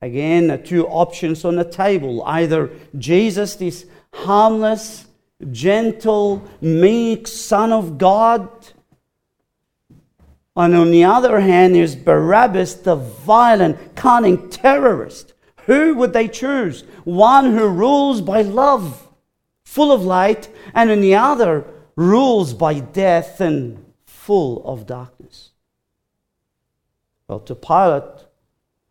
Again, 0.00 0.62
two 0.62 0.86
options 0.86 1.44
on 1.44 1.56
the 1.56 1.64
table 1.64 2.22
either 2.24 2.70
Jesus, 2.96 3.56
this 3.56 3.86
harmless, 4.12 5.06
gentle, 5.50 6.48
meek 6.60 7.26
Son 7.26 7.72
of 7.72 7.98
God. 7.98 8.48
And 10.54 10.76
on 10.76 10.92
the 10.92 11.02
other 11.02 11.40
hand, 11.40 11.74
there's 11.74 11.96
Barabbas, 11.96 12.74
the 12.74 12.94
violent, 12.94 13.96
cunning 13.96 14.48
terrorist. 14.48 15.32
Who 15.66 15.96
would 15.96 16.12
they 16.12 16.28
choose? 16.28 16.82
One 17.02 17.46
who 17.52 17.66
rules 17.66 18.20
by 18.20 18.42
love, 18.42 19.08
full 19.64 19.90
of 19.90 20.04
light, 20.04 20.48
and 20.72 20.88
on 20.88 21.00
the 21.00 21.16
other, 21.16 21.64
rules 21.96 22.54
by 22.54 22.78
death 22.78 23.40
and 23.40 23.84
full 24.06 24.64
of 24.64 24.86
darkness. 24.86 25.43
Well, 27.28 27.40
to 27.40 27.54
Pilate, 27.54 28.02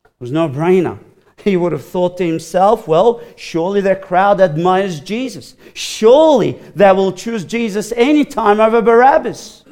it 0.06 0.12
was 0.20 0.32
no 0.32 0.50
brainer. 0.50 1.00
He 1.44 1.58
would 1.58 1.72
have 1.72 1.86
thought 1.86 2.18
to 2.18 2.26
himself, 2.26 2.88
well, 2.88 3.22
surely 3.36 3.82
the 3.82 3.96
crowd 3.96 4.40
admires 4.40 5.00
Jesus. 5.00 5.56
Surely 5.74 6.54
they 6.76 6.92
will 6.92 7.12
choose 7.12 7.44
Jesus 7.44 7.92
any 7.96 8.24
time 8.24 8.60
over 8.60 8.82
Barabbas. 8.82 9.66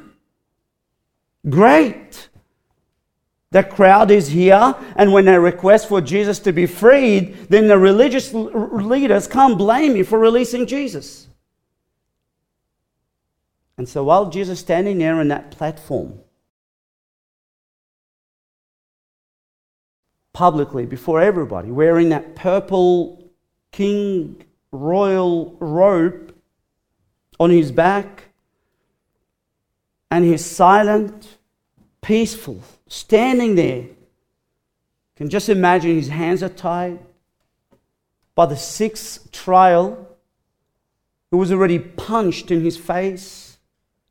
Great. 1.49 2.29
The 3.51 3.63
crowd 3.63 4.11
is 4.11 4.27
here, 4.27 4.75
and 4.95 5.11
when 5.11 5.25
they 5.25 5.37
request 5.37 5.89
for 5.89 5.99
Jesus 5.99 6.39
to 6.39 6.53
be 6.53 6.65
freed, 6.65 7.35
then 7.49 7.67
the 7.67 7.77
religious 7.77 8.33
leaders 8.33 9.27
can't 9.27 9.57
blame 9.57 9.95
you 9.95 10.05
for 10.05 10.19
releasing 10.19 10.65
Jesus. 10.65 11.27
And 13.77 13.89
so 13.89 14.03
while 14.03 14.29
Jesus 14.29 14.59
is 14.59 14.63
standing 14.63 14.99
there 14.99 15.15
on 15.15 15.29
that 15.29 15.51
platform, 15.51 16.19
publicly 20.33 20.85
before 20.85 21.21
everybody, 21.21 21.71
wearing 21.71 22.09
that 22.09 22.35
purple 22.35 23.29
king 23.71 24.43
royal 24.71 25.55
robe 25.59 26.33
on 27.39 27.49
his 27.49 27.71
back. 27.71 28.25
And 30.09 30.25
he's 30.25 30.45
silent, 30.45 31.37
peaceful, 32.01 32.61
standing 32.87 33.55
there. 33.55 33.85
Can 35.15 35.29
just 35.29 35.49
imagine 35.49 35.95
his 35.95 36.09
hands 36.09 36.43
are 36.43 36.49
tied. 36.49 36.99
By 38.35 38.45
the 38.45 38.57
sixth 38.57 39.31
trial, 39.31 40.07
he 41.29 41.37
was 41.37 41.51
already 41.51 41.79
punched 41.79 42.51
in 42.51 42.61
his 42.61 42.77
face. 42.77 43.57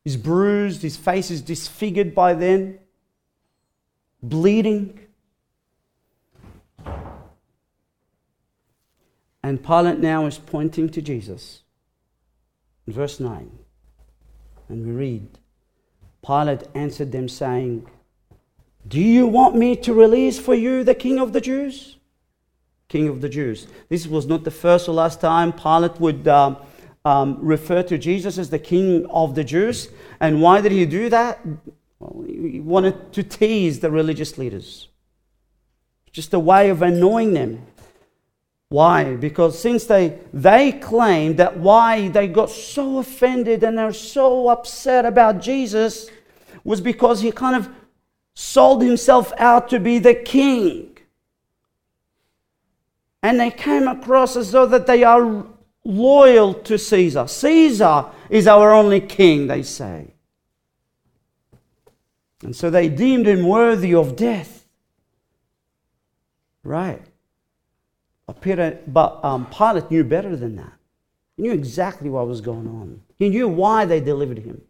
He's 0.05 0.17
bruised, 0.17 0.83
his 0.83 0.97
face 0.97 1.31
is 1.31 1.43
disfigured 1.43 2.15
by 2.15 2.35
then, 2.35 2.79
bleeding. 4.23 5.01
And 9.51 9.65
Pilate 9.65 9.99
now 9.99 10.27
is 10.27 10.39
pointing 10.39 10.89
to 10.91 11.03
Jesus. 11.03 11.63
In 12.87 12.93
Verse 12.93 13.19
9. 13.19 13.51
And 14.69 14.87
we 14.87 14.93
read 14.93 15.27
Pilate 16.25 16.69
answered 16.73 17.11
them, 17.11 17.29
saying, 17.29 17.85
Do 18.87 19.01
you 19.01 19.27
want 19.27 19.57
me 19.57 19.75
to 19.75 19.93
release 19.93 20.39
for 20.39 20.55
you 20.55 20.85
the 20.85 20.95
king 20.95 21.19
of 21.19 21.33
the 21.33 21.41
Jews? 21.41 21.97
King 22.89 23.09
of 23.09 23.23
the 23.23 23.29
Jews. 23.29 23.67
This 23.89 24.07
was 24.07 24.25
not 24.25 24.45
the 24.45 24.53
first 24.53 24.89
or 24.89 24.93
last 24.93 25.21
time 25.21 25.53
Pilate 25.53 25.99
would 25.99 26.29
um, 26.29 26.57
um, 27.05 27.37
refer 27.41 27.83
to 27.83 27.99
Jesus 27.99 28.39
as 28.39 28.51
the 28.51 28.59
king 28.61 29.05
of 29.07 29.35
the 29.35 29.43
Jews. 29.43 29.89
And 30.21 30.41
why 30.41 30.61
did 30.61 30.71
he 30.71 30.87
do 30.87 31.09
that? 31.09 31.41
Well, 31.99 32.25
he 32.25 32.61
wanted 32.61 33.13
to 33.15 33.25
tease 33.25 33.81
the 33.81 33.91
religious 33.91 34.39
leaders. 34.39 34.87
Just 36.13 36.33
a 36.35 36.39
way 36.39 36.71
of 36.71 36.83
annoying 36.83 37.33
them. 37.35 37.67
Why? 38.71 39.17
Because 39.17 39.59
since 39.59 39.85
they, 39.85 40.17
they 40.33 40.71
claimed 40.71 41.39
that 41.39 41.59
why 41.59 42.09
they 42.09 42.29
got 42.29 42.51
so 42.51 42.99
offended 42.99 43.65
and 43.65 43.77
they're 43.77 43.93
so 43.93 44.49
upset 44.49 45.05
about 45.05 45.41
Jesus 45.41 46.09
was 46.63 46.81
because 46.81 47.21
he 47.21 47.33
kind 47.33 47.57
of 47.57 47.69
sold 48.35 48.83
himself 48.83 49.33
out 49.39 49.69
to 49.71 49.81
be 49.81 49.99
the 49.99 50.15
king. 50.15 50.97
And 53.25 53.41
they 53.41 53.51
came 53.51 53.89
across 53.89 54.37
as 54.37 54.53
though 54.53 54.67
that 54.67 54.87
they 54.87 55.03
are 55.03 55.45
loyal 55.85 56.55
to 56.55 56.79
Caesar. 56.79 57.27
Caesar 57.27 58.07
is 58.29 58.47
our 58.47 58.73
only 58.73 59.01
king, 59.01 59.49
they 59.49 59.65
say. 59.65 60.15
And 62.43 62.55
so 62.55 62.71
they 62.71 62.89
deemed 62.89 63.27
him 63.27 63.47
worthy 63.47 63.95
of 63.95 64.15
death. 64.15 64.65
Right. 66.63 67.10
Peter, 68.33 68.79
but 68.87 69.25
um, 69.25 69.47
Pilate 69.47 69.91
knew 69.91 70.05
better 70.05 70.37
than 70.37 70.57
that. 70.57 70.73
He 71.37 71.43
knew 71.43 71.53
exactly 71.53 72.11
what 72.11 72.27
was 72.27 72.41
going 72.41 72.67
on. 72.67 73.01
He 73.17 73.29
knew 73.29 73.49
why 73.49 73.85
they 73.85 74.01
delivered 74.01 74.39
him. 74.39 74.63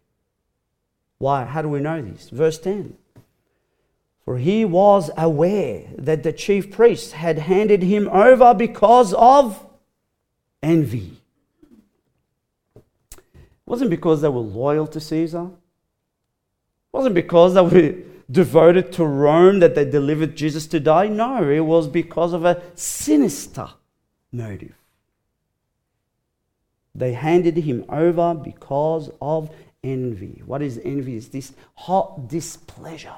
Why? 1.17 1.45
How 1.45 1.61
do 1.61 1.67
we 1.67 1.79
know 1.79 2.01
this? 2.01 2.29
Verse 2.29 2.57
10. 2.57 2.97
For 4.25 4.37
he 4.37 4.65
was 4.65 5.11
aware 5.17 5.83
that 5.97 6.23
the 6.23 6.31
chief 6.31 6.71
priests 6.71 7.11
had 7.11 7.39
handed 7.39 7.83
him 7.83 8.07
over 8.09 8.53
because 8.53 9.13
of 9.13 9.65
envy. 10.63 11.17
It 13.15 13.23
wasn't 13.65 13.89
because 13.89 14.21
they 14.21 14.29
were 14.29 14.39
loyal 14.39 14.87
to 14.87 14.99
Caesar. 14.99 15.45
It 15.45 16.93
wasn't 16.93 17.15
because 17.15 17.53
they 17.53 17.61
were 17.61 18.10
devoted 18.31 18.93
to 18.93 19.05
Rome 19.05 19.59
that 19.59 19.75
they 19.75 19.85
delivered 19.85 20.35
Jesus 20.35 20.65
to 20.67 20.79
die? 20.79 21.07
No, 21.07 21.49
it 21.49 21.59
was 21.59 21.87
because 21.87 22.33
of 22.33 22.45
a 22.45 22.61
sinister 22.75 23.69
motive. 24.31 24.75
They 26.95 27.13
handed 27.13 27.57
him 27.57 27.85
over 27.89 28.33
because 28.33 29.09
of 29.21 29.53
envy. 29.83 30.41
What 30.45 30.61
is 30.61 30.79
envy? 30.83 31.17
It's 31.17 31.27
this 31.27 31.53
hot 31.75 32.27
displeasure. 32.27 33.15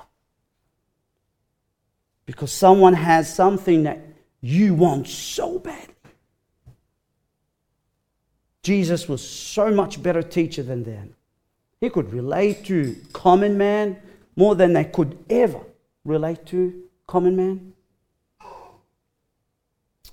Because 2.26 2.52
someone 2.52 2.94
has 2.94 3.34
something 3.34 3.84
that 3.84 4.00
you 4.42 4.74
want 4.74 5.08
so 5.08 5.60
badly. 5.60 5.94
Jesus 8.62 9.10
was 9.10 9.28
so 9.28 9.72
much 9.72 10.02
better 10.02 10.24
teacher 10.24 10.64
than 10.64 10.84
them. 10.84 11.16
He 11.82 11.90
could 11.90 12.14
relate 12.14 12.64
to 12.66 12.96
common 13.12 13.58
man 13.58 14.02
more 14.36 14.56
than 14.56 14.74
they 14.74 14.86
could 14.86 15.18
ever 15.30 15.62
relate 16.04 16.46
to 16.48 16.84
common 17.08 17.36
man. 17.36 17.74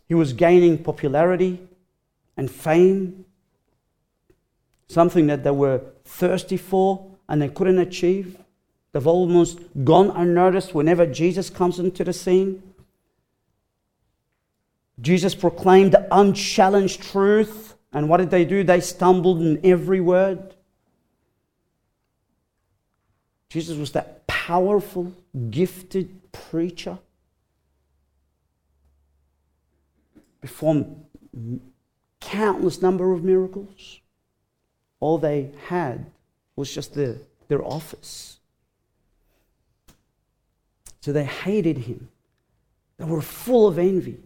He 0.07 0.15
was 0.15 0.33
gaining 0.33 0.79
popularity 0.79 1.61
and 2.37 2.51
fame, 2.51 3.25
something 4.89 5.29
that 5.29 5.45
they 5.45 5.51
were 5.51 5.83
thirsty 6.05 6.57
for 6.57 7.07
and 7.29 7.41
they 7.41 7.49
couldn't 7.49 7.79
achieve. 7.79 8.37
They've 8.93 9.07
almost 9.07 9.61
gone 9.85 10.11
unnoticed 10.11 10.75
whenever 10.75 11.07
Jesus 11.07 11.49
comes 11.49 11.79
into 11.79 12.03
the 12.03 12.13
scene. 12.13 12.63
Jesus 15.01 15.35
proclaimed 15.35 15.93
the 15.93 16.07
unchallenged 16.11 17.03
truth, 17.03 17.75
and 17.93 18.09
what 18.09 18.19
did 18.19 18.31
they 18.31 18.45
do? 18.45 18.65
They 18.65 18.81
stumbled 18.81 19.41
in 19.41 19.61
every 19.65 20.01
word. 20.01 20.55
Jesus 23.51 23.77
was 23.77 23.93
that 23.93 24.27
powerful, 24.29 25.13
gifted 25.51 26.33
preacher. 26.33 26.99
Performed 30.41 31.05
countless 32.21 32.81
number 32.81 33.13
of 33.13 33.25
miracles. 33.25 34.01
All 35.01 35.19
they 35.19 35.51
had 35.67 36.07
was 36.55 36.73
just 36.73 36.95
the, 36.95 37.21
their 37.49 37.63
office. 37.65 38.39
So 41.01 41.13
they 41.13 41.25
hated 41.25 41.79
him. 41.79 42.09
They 42.99 43.05
were 43.07 43.23
full 43.23 43.67
of 43.67 43.79
envy. 43.79 44.19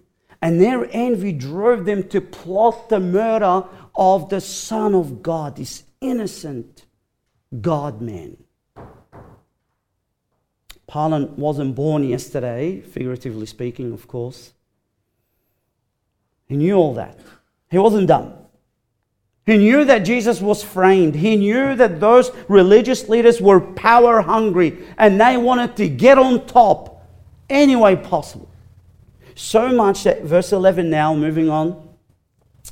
And 0.43 0.61
their 0.61 0.87
envy 0.91 1.33
drove 1.33 1.87
them 1.87 2.07
to 2.09 2.21
plot 2.21 2.91
the 2.91 3.01
murder 3.01 3.65
of 3.95 4.29
the 4.29 4.41
Son 4.41 4.95
of 4.95 5.23
God, 5.23 5.57
this 5.57 5.85
innocent 6.03 6.85
God 7.63 8.03
man. 8.03 8.37
Pilate 10.95 11.31
wasn't 11.31 11.75
born 11.75 12.05
yesterday, 12.05 12.81
figuratively 12.81 13.47
speaking, 13.47 13.93
of 13.93 14.07
course. 14.07 14.53
He 16.47 16.57
knew 16.57 16.77
all 16.77 16.95
that. 16.95 17.19
He 17.69 17.79
wasn't 17.79 18.07
dumb. 18.07 18.33
He 19.45 19.59
knew 19.59 19.85
that 19.87 20.05
Jesus 20.05 20.41
was 20.41 20.63
framed. 20.63 21.17
He 21.17 21.35
knew 21.35 21.75
that 21.75 21.99
those 21.99 22.31
religious 22.49 23.09
leaders 23.09 23.41
were 23.41 23.61
power 23.61 24.21
hungry 24.21 24.85
and 24.97 25.21
they 25.21 25.37
wanted 25.37 25.75
to 25.79 25.89
get 25.89 26.17
on 26.17 26.47
top 26.47 27.05
any 27.51 27.75
way 27.75 27.97
possible. 27.97 28.49
So 29.35 29.73
much 29.73 30.05
that 30.05 30.23
verse 30.23 30.53
11 30.53 30.91
now, 30.91 31.13
moving 31.13 31.51
on, 31.51 31.89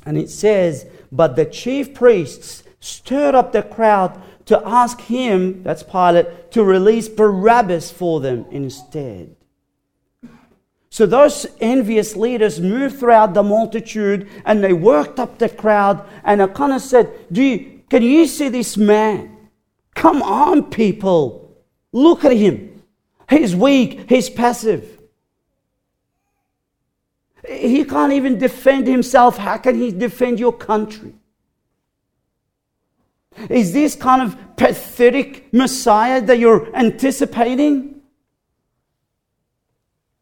and 0.06 0.16
it 0.16 0.30
says, 0.30 0.86
But 1.10 1.34
the 1.34 1.44
chief 1.44 1.92
priests 1.92 2.62
stirred 2.78 3.34
up 3.34 3.50
the 3.50 3.64
crowd 3.64 4.22
to 4.52 4.68
ask 4.68 5.00
him, 5.00 5.62
that's 5.62 5.82
Pilate, 5.82 6.52
to 6.52 6.62
release 6.62 7.08
Barabbas 7.08 7.90
for 7.90 8.20
them 8.20 8.44
instead. 8.50 9.34
So 10.90 11.06
those 11.06 11.46
envious 11.58 12.16
leaders 12.16 12.60
moved 12.60 12.98
throughout 12.98 13.32
the 13.32 13.42
multitude 13.42 14.28
and 14.44 14.62
they 14.62 14.74
worked 14.74 15.18
up 15.18 15.38
the 15.38 15.48
crowd 15.48 16.06
and 16.22 16.54
kind 16.54 16.74
of 16.74 16.82
said, 16.82 17.10
Do 17.32 17.42
you, 17.42 17.80
Can 17.88 18.02
you 18.02 18.26
see 18.26 18.50
this 18.50 18.76
man? 18.76 19.48
Come 19.94 20.20
on, 20.22 20.64
people. 20.64 21.56
Look 21.92 22.26
at 22.26 22.32
him. 22.32 22.82
He's 23.30 23.56
weak, 23.56 24.04
he's 24.10 24.28
passive. 24.28 25.00
He 27.48 27.84
can't 27.86 28.12
even 28.12 28.38
defend 28.38 28.86
himself. 28.86 29.38
How 29.38 29.56
can 29.56 29.76
he 29.76 29.90
defend 29.92 30.38
your 30.38 30.52
country? 30.52 31.14
Is 33.48 33.72
this 33.72 33.94
kind 33.94 34.22
of 34.22 34.56
pathetic 34.56 35.52
Messiah 35.52 36.20
that 36.20 36.38
you're 36.38 36.74
anticipating? 36.74 38.02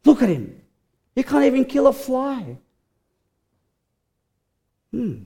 Look 0.05 0.23
at 0.23 0.29
him. 0.29 0.61
He 1.15 1.23
can't 1.23 1.45
even 1.45 1.65
kill 1.65 1.87
a 1.87 1.93
fly. 1.93 2.57
Hmm. 4.93 5.23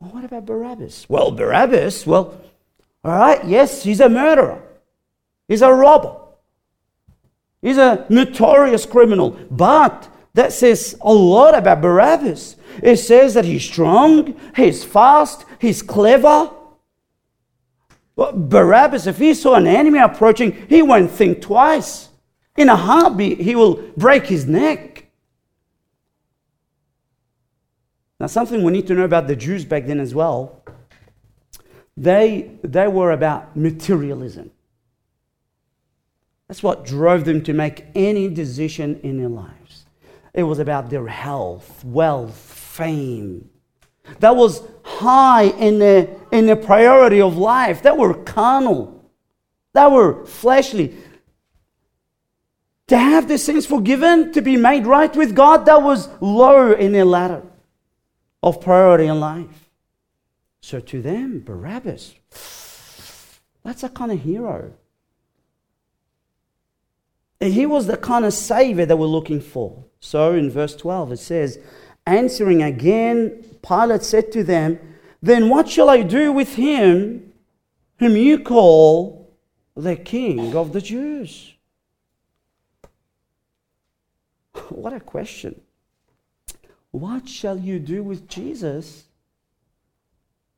Well, 0.00 0.10
what 0.10 0.24
about 0.24 0.46
Barabbas? 0.46 1.06
Well, 1.08 1.30
Barabbas, 1.30 2.06
well, 2.06 2.40
all 3.04 3.12
right, 3.12 3.44
yes, 3.44 3.82
he's 3.82 4.00
a 4.00 4.08
murderer. 4.08 4.62
He's 5.48 5.62
a 5.62 5.72
robber. 5.72 6.16
He's 7.60 7.78
a 7.78 8.06
notorious 8.08 8.86
criminal. 8.86 9.30
But 9.50 10.08
that 10.34 10.52
says 10.52 10.96
a 11.00 11.12
lot 11.12 11.54
about 11.54 11.82
Barabbas. 11.82 12.56
It 12.82 12.96
says 12.96 13.34
that 13.34 13.44
he's 13.44 13.64
strong, 13.64 14.38
he's 14.56 14.84
fast, 14.84 15.44
he's 15.58 15.82
clever. 15.82 16.50
Barabbas, 18.20 19.06
if 19.06 19.18
he 19.18 19.32
saw 19.34 19.54
an 19.54 19.66
enemy 19.66 19.98
approaching, 19.98 20.66
he 20.68 20.82
won't 20.82 21.10
think 21.10 21.40
twice. 21.40 22.08
In 22.56 22.68
a 22.68 22.76
heartbeat, 22.76 23.40
he 23.40 23.54
will 23.54 23.76
break 23.96 24.26
his 24.26 24.46
neck. 24.46 25.06
Now, 28.18 28.26
something 28.26 28.62
we 28.62 28.72
need 28.72 28.86
to 28.88 28.94
know 28.94 29.04
about 29.04 29.28
the 29.28 29.36
Jews 29.36 29.64
back 29.64 29.86
then 29.86 29.98
as 29.98 30.14
well. 30.14 30.62
They, 31.96 32.50
they 32.62 32.88
were 32.88 33.12
about 33.12 33.56
materialism. 33.56 34.50
That's 36.46 36.62
what 36.62 36.84
drove 36.84 37.24
them 37.24 37.42
to 37.44 37.52
make 37.54 37.86
any 37.94 38.28
decision 38.28 39.00
in 39.02 39.18
their 39.18 39.28
lives. 39.28 39.86
It 40.34 40.42
was 40.42 40.58
about 40.58 40.90
their 40.90 41.06
health, 41.06 41.82
wealth, 41.84 42.36
fame. 42.36 43.48
That 44.20 44.36
was 44.36 44.62
high 44.82 45.44
in 45.44 45.78
the, 45.78 46.10
in 46.32 46.46
the 46.46 46.56
priority 46.56 47.20
of 47.20 47.36
life. 47.36 47.82
That 47.82 47.96
were 47.96 48.14
carnal. 48.14 49.04
That 49.72 49.90
were 49.92 50.24
fleshly. 50.26 50.96
To 52.88 52.98
have 52.98 53.28
their 53.28 53.38
sins 53.38 53.66
forgiven, 53.66 54.32
to 54.32 54.42
be 54.42 54.56
made 54.56 54.86
right 54.86 55.14
with 55.14 55.34
God, 55.34 55.66
that 55.66 55.82
was 55.82 56.08
low 56.20 56.72
in 56.72 56.92
the 56.92 57.04
ladder 57.04 57.42
of 58.42 58.60
priority 58.60 59.06
in 59.06 59.20
life. 59.20 59.70
So 60.60 60.80
to 60.80 61.00
them, 61.00 61.40
Barabbas, 61.40 62.14
that's 63.64 63.82
a 63.82 63.88
kind 63.88 64.12
of 64.12 64.20
hero. 64.20 64.72
And 67.40 67.54
he 67.54 67.64
was 67.64 67.86
the 67.86 67.96
kind 67.96 68.24
of 68.24 68.34
savior 68.34 68.84
that 68.84 68.96
we're 68.96 69.06
looking 69.06 69.40
for. 69.40 69.84
So 70.00 70.34
in 70.34 70.50
verse 70.50 70.76
12 70.76 71.12
it 71.12 71.18
says, 71.18 71.58
Answering 72.06 72.62
again, 72.62 73.44
Pilate 73.66 74.02
said 74.02 74.32
to 74.32 74.44
them, 74.44 74.78
Then 75.22 75.48
what 75.48 75.68
shall 75.68 75.88
I 75.88 76.02
do 76.02 76.32
with 76.32 76.54
him 76.54 77.32
whom 77.98 78.16
you 78.16 78.38
call 78.40 79.34
the 79.76 79.96
King 79.96 80.54
of 80.54 80.72
the 80.72 80.80
Jews? 80.80 81.54
What 84.68 84.92
a 84.92 85.00
question. 85.00 85.60
What 86.90 87.28
shall 87.28 87.58
you 87.58 87.78
do 87.78 88.02
with 88.02 88.28
Jesus? 88.28 89.04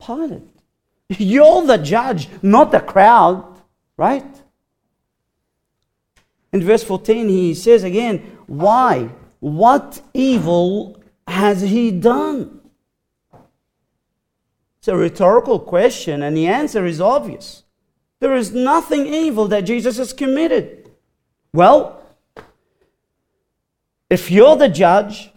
Pilate. 0.04 0.48
You're 1.08 1.66
the 1.66 1.78
judge, 1.78 2.28
not 2.42 2.72
the 2.72 2.80
crowd, 2.80 3.60
right? 3.96 4.42
In 6.52 6.62
verse 6.62 6.82
14, 6.84 7.28
he 7.28 7.54
says 7.54 7.84
again, 7.84 8.38
Why? 8.46 9.10
What 9.40 10.00
evil 10.14 11.02
has 11.26 11.62
he 11.62 11.90
done? 11.90 12.61
It's 14.82 14.88
a 14.88 14.96
rhetorical 14.96 15.60
question, 15.60 16.24
and 16.24 16.36
the 16.36 16.48
answer 16.48 16.84
is 16.84 17.00
obvious. 17.00 17.62
There 18.18 18.34
is 18.34 18.50
nothing 18.50 19.06
evil 19.06 19.46
that 19.46 19.60
Jesus 19.60 19.96
has 19.98 20.12
committed. 20.12 20.90
Well, 21.52 22.02
if 24.10 24.28
you're 24.28 24.56
the 24.56 24.68
judge 24.68 25.30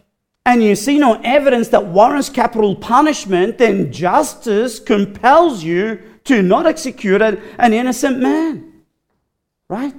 and 0.48 0.64
you 0.64 0.76
see 0.76 0.98
no 0.98 1.22
evidence 1.24 1.68
that 1.68 1.86
warrants 1.86 2.28
capital 2.28 2.76
punishment, 2.76 3.60
then 3.60 3.92
justice 3.92 4.80
compels 4.80 5.64
you 5.64 6.02
to 6.24 6.42
not 6.42 6.66
execute 6.66 7.22
an 7.22 7.72
innocent 7.72 8.18
man. 8.18 8.82
Right? 9.70 9.94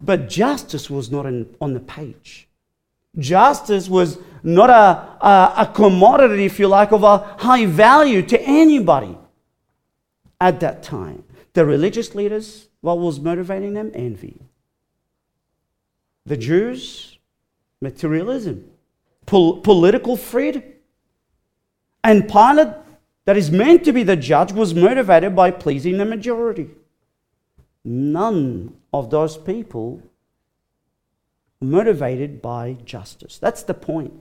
But 0.00 0.28
justice 0.28 0.90
was 0.90 1.08
not 1.08 1.24
in, 1.24 1.54
on 1.60 1.72
the 1.72 1.78
page. 1.78 2.47
Justice 3.18 3.88
was 3.88 4.18
not 4.42 4.70
a, 4.70 5.26
a, 5.26 5.54
a 5.58 5.72
commodity, 5.74 6.44
if 6.44 6.58
you 6.58 6.68
like, 6.68 6.92
of 6.92 7.02
a 7.02 7.18
high 7.18 7.66
value 7.66 8.22
to 8.22 8.40
anybody 8.42 9.16
at 10.40 10.60
that 10.60 10.82
time. 10.82 11.24
The 11.54 11.64
religious 11.64 12.14
leaders, 12.14 12.68
what 12.80 12.98
was 12.98 13.18
motivating 13.18 13.74
them? 13.74 13.90
Envy. 13.94 14.40
The 16.26 16.36
Jews, 16.36 17.18
materialism, 17.80 18.70
pol- 19.26 19.60
political 19.60 20.16
freedom. 20.16 20.62
And 22.04 22.28
Pilate, 22.28 22.74
that 23.24 23.36
is 23.36 23.50
meant 23.50 23.84
to 23.84 23.92
be 23.92 24.02
the 24.02 24.16
judge, 24.16 24.52
was 24.52 24.74
motivated 24.74 25.34
by 25.34 25.50
pleasing 25.50 25.98
the 25.98 26.04
majority. 26.04 26.70
None 27.84 28.74
of 28.92 29.10
those 29.10 29.36
people 29.36 30.02
motivated 31.60 32.40
by 32.40 32.76
justice. 32.84 33.38
That's 33.38 33.62
the 33.62 33.74
point. 33.74 34.14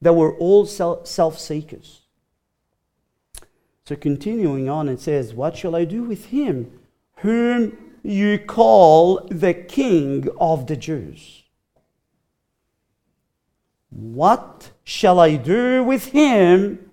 They 0.00 0.10
were 0.10 0.34
all 0.36 0.66
self 0.66 1.38
seekers. 1.38 2.02
So, 3.84 3.96
continuing 3.96 4.68
on, 4.68 4.88
it 4.88 5.00
says, 5.00 5.34
What 5.34 5.56
shall 5.56 5.74
I 5.74 5.84
do 5.84 6.04
with 6.04 6.26
him 6.26 6.78
whom 7.16 7.76
you 8.02 8.38
call 8.38 9.26
the 9.30 9.54
King 9.54 10.28
of 10.38 10.66
the 10.66 10.76
Jews? 10.76 11.44
What 13.90 14.70
shall 14.84 15.18
I 15.18 15.36
do 15.36 15.82
with 15.82 16.06
him 16.06 16.90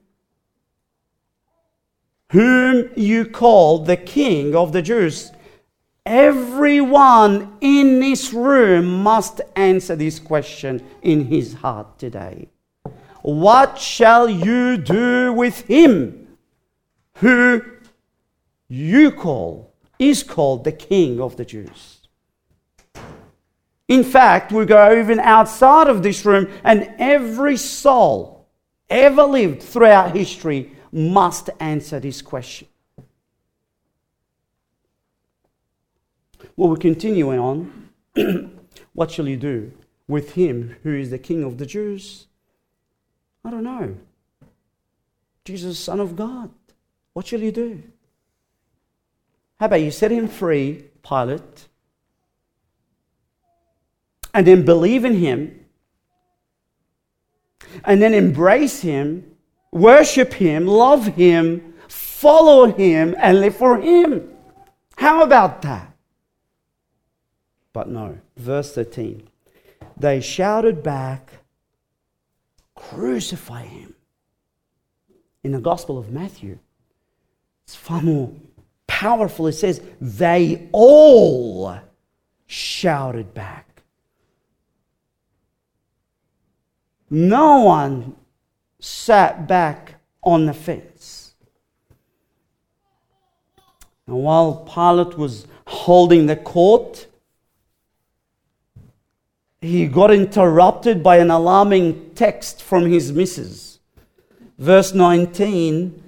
whom 2.32 2.90
you 2.96 3.26
call 3.26 3.80
the 3.80 3.98
King 3.98 4.56
of 4.56 4.72
the 4.72 4.82
Jews? 4.82 5.32
Everyone 6.06 7.58
in 7.62 8.00
this 8.00 8.32
room 8.32 9.02
must 9.02 9.42
answer 9.56 9.96
this 9.96 10.20
question 10.20 10.86
in 11.02 11.26
his 11.26 11.54
heart 11.56 11.98
today. 11.98 12.50
What 13.24 13.80
shall 13.80 14.30
you 14.30 14.78
do 14.78 15.34
with 15.34 15.62
him 15.62 16.38
who 17.16 17.64
you 18.68 19.12
call, 19.12 19.74
is 19.98 20.22
called 20.22 20.64
the 20.64 20.72
King 20.72 21.20
of 21.20 21.38
the 21.38 21.46
Jews? 21.46 22.08
In 23.88 24.04
fact, 24.04 24.52
we 24.52 24.66
go 24.66 25.00
even 25.00 25.20
outside 25.20 25.88
of 25.88 26.04
this 26.04 26.24
room, 26.24 26.48
and 26.64 26.94
every 27.00 27.58
soul 27.58 28.48
ever 28.90 29.24
lived 29.24 29.64
throughout 29.64 30.16
history 30.16 30.72
must 30.92 31.50
answer 31.60 32.00
this 32.00 32.22
question. 32.22 32.68
Well, 36.58 36.70
we're 36.70 36.78
continuing 36.78 37.40
on. 37.40 37.90
what 38.94 39.12
shall 39.12 39.28
you 39.28 39.36
do 39.36 39.74
with 40.08 40.34
him 40.34 40.76
who 40.84 40.96
is 40.96 41.10
the 41.10 41.18
King 41.18 41.44
of 41.44 41.58
the 41.58 41.66
Jews? 41.66 42.28
I 43.44 43.52
don't 43.52 43.64
know. 43.64 43.98
Jesus, 45.44 45.78
Son 45.78 46.00
of 46.00 46.16
God. 46.16 46.50
What 47.14 47.28
shall 47.28 47.42
you 47.42 47.52
do? 47.52 47.84
How 49.60 49.68
about 49.68 49.82
you 49.82 49.92
set 49.92 50.12
him 50.12 50.28
free, 50.28 50.86
Pilate, 51.08 51.68
and 54.34 54.46
then 54.46 54.66
believe 54.66 55.06
in 55.06 55.14
him, 55.14 55.66
and 57.86 58.02
then 58.02 58.14
embrace 58.14 58.82
him, 58.82 59.36
worship 59.72 60.34
him, 60.34 60.68
love 60.68 61.08
him, 61.08 61.74
follow 61.88 62.66
him, 62.66 63.16
and 63.18 63.40
live 63.40 63.56
for 63.56 63.80
him? 63.80 64.30
How 64.98 65.24
about 65.24 65.62
that? 65.62 65.95
But 67.76 67.90
no. 67.90 68.18
Verse 68.38 68.74
13. 68.74 69.28
They 69.98 70.22
shouted 70.22 70.82
back, 70.82 71.30
Crucify 72.74 73.64
him. 73.64 73.94
In 75.44 75.52
the 75.52 75.60
Gospel 75.60 75.98
of 75.98 76.10
Matthew, 76.10 76.58
it's 77.66 77.76
far 77.76 78.02
more 78.02 78.32
powerful. 78.88 79.48
It 79.48 79.54
says, 79.54 79.82
They 80.00 80.70
all 80.72 81.78
shouted 82.48 83.34
back. 83.34 83.84
No 87.10 87.64
one 87.64 88.16
sat 88.80 89.50
back 89.50 89.96
on 90.24 90.46
the 90.46 90.54
fence. 90.54 91.34
And 94.08 94.16
while 94.16 94.64
Pilate 94.64 95.18
was 95.18 95.46
holding 95.68 96.28
the 96.28 96.38
court, 96.38 97.08
he 99.66 99.88
got 99.88 100.12
interrupted 100.12 101.04
by 101.04 101.18
an 101.18 101.32
alarming 101.32 102.12
text 102.16 102.62
from 102.62 102.86
his 102.86 103.12
missus. 103.12 103.80
Verse 104.58 104.94
19, 104.94 106.04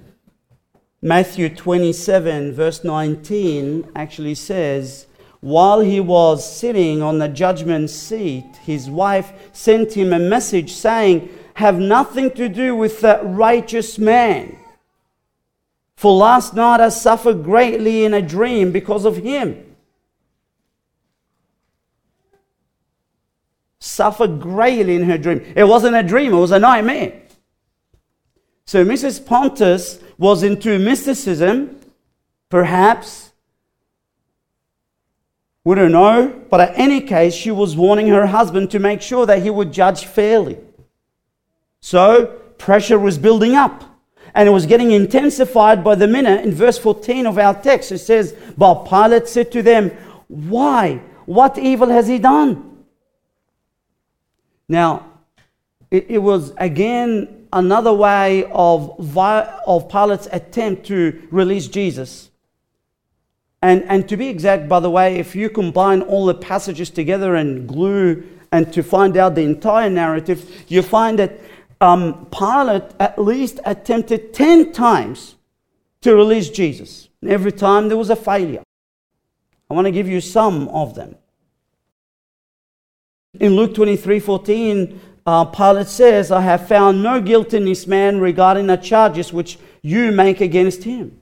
Matthew 1.02 1.54
27, 1.54 2.54
verse 2.54 2.82
19, 2.82 3.90
actually 3.94 4.34
says, 4.34 5.06
While 5.40 5.80
he 5.80 6.00
was 6.00 6.50
sitting 6.50 7.02
on 7.02 7.18
the 7.18 7.28
judgment 7.28 7.90
seat, 7.90 8.46
his 8.64 8.88
wife 8.88 9.32
sent 9.52 9.92
him 9.92 10.12
a 10.12 10.18
message 10.18 10.72
saying, 10.72 11.28
Have 11.54 11.78
nothing 11.78 12.30
to 12.32 12.48
do 12.48 12.74
with 12.74 13.00
that 13.00 13.20
righteous 13.24 13.98
man. 13.98 14.56
For 15.96 16.12
last 16.12 16.54
night 16.54 16.80
I 16.80 16.90
suffered 16.90 17.44
greatly 17.44 18.04
in 18.04 18.14
a 18.14 18.22
dream 18.22 18.72
because 18.72 19.04
of 19.04 19.16
him. 19.16 19.67
Suffered 23.80 24.40
greatly 24.40 24.96
in 24.96 25.04
her 25.04 25.18
dream. 25.18 25.40
It 25.54 25.64
wasn't 25.64 25.96
a 25.96 26.02
dream, 26.02 26.32
it 26.32 26.38
was 26.38 26.50
a 26.50 26.58
nightmare. 26.58 27.22
So 28.66 28.84
Mrs. 28.84 29.24
Pontius 29.24 29.98
was 30.18 30.42
into 30.42 30.78
mysticism, 30.78 31.80
perhaps. 32.48 33.30
We 35.64 35.74
don't 35.74 35.92
know. 35.92 36.42
But 36.50 36.70
in 36.70 36.74
any 36.74 37.00
case, 37.00 37.34
she 37.34 37.50
was 37.50 37.76
warning 37.76 38.08
her 38.08 38.26
husband 38.26 38.70
to 38.72 38.78
make 38.78 39.00
sure 39.00 39.26
that 39.26 39.42
he 39.42 39.50
would 39.50 39.72
judge 39.72 40.04
fairly. 40.04 40.58
So 41.80 42.26
pressure 42.58 42.98
was 42.98 43.16
building 43.16 43.54
up. 43.54 43.84
And 44.34 44.48
it 44.48 44.52
was 44.52 44.66
getting 44.66 44.90
intensified 44.90 45.82
by 45.82 45.94
the 45.94 46.06
minute. 46.06 46.44
In 46.44 46.52
verse 46.52 46.78
14 46.78 47.26
of 47.26 47.38
our 47.38 47.54
text, 47.54 47.90
it 47.92 47.98
says, 47.98 48.36
But 48.56 48.84
Pilate 48.84 49.28
said 49.28 49.50
to 49.52 49.62
them, 49.62 49.90
Why? 50.28 51.00
What 51.24 51.56
evil 51.58 51.88
has 51.88 52.06
he 52.08 52.18
done? 52.18 52.67
Now, 54.68 55.06
it, 55.90 56.06
it 56.08 56.18
was 56.18 56.52
again 56.58 57.46
another 57.52 57.92
way 57.92 58.44
of, 58.52 59.16
of 59.16 59.88
Pilate's 59.88 60.28
attempt 60.32 60.86
to 60.86 61.26
release 61.30 61.66
Jesus. 61.66 62.30
And, 63.62 63.82
and 63.84 64.08
to 64.08 64.16
be 64.16 64.28
exact, 64.28 64.68
by 64.68 64.80
the 64.80 64.90
way, 64.90 65.16
if 65.16 65.34
you 65.34 65.50
combine 65.50 66.02
all 66.02 66.26
the 66.26 66.34
passages 66.34 66.90
together 66.90 67.34
and 67.34 67.68
glue 67.68 68.22
and 68.52 68.72
to 68.72 68.82
find 68.82 69.16
out 69.16 69.34
the 69.34 69.42
entire 69.42 69.90
narrative, 69.90 70.64
you 70.68 70.82
find 70.82 71.18
that 71.18 71.40
um, 71.80 72.26
Pilate 72.26 72.84
at 73.00 73.18
least 73.18 73.60
attempted 73.64 74.32
10 74.32 74.72
times 74.72 75.36
to 76.02 76.14
release 76.14 76.50
Jesus. 76.50 77.08
Every 77.26 77.52
time 77.52 77.88
there 77.88 77.96
was 77.96 78.10
a 78.10 78.16
failure. 78.16 78.62
I 79.70 79.74
want 79.74 79.86
to 79.86 79.92
give 79.92 80.08
you 80.08 80.20
some 80.20 80.68
of 80.68 80.94
them. 80.94 81.16
In 83.40 83.54
Luke 83.54 83.74
23 83.74 84.20
14, 84.20 85.00
uh, 85.26 85.44
Pilate 85.44 85.88
says, 85.88 86.30
I 86.30 86.40
have 86.40 86.66
found 86.66 87.02
no 87.02 87.20
guilt 87.20 87.54
in 87.54 87.64
this 87.64 87.86
man 87.86 88.18
regarding 88.20 88.66
the 88.66 88.76
charges 88.76 89.32
which 89.32 89.58
you 89.82 90.10
make 90.10 90.40
against 90.40 90.84
him. 90.84 91.20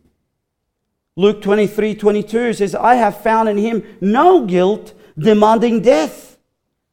Luke 1.16 1.42
23 1.42 1.94
22 1.94 2.52
says, 2.54 2.74
I 2.74 2.94
have 2.94 3.22
found 3.22 3.48
in 3.48 3.58
him 3.58 3.82
no 4.00 4.46
guilt 4.46 4.94
demanding 5.18 5.80
death. 5.80 6.38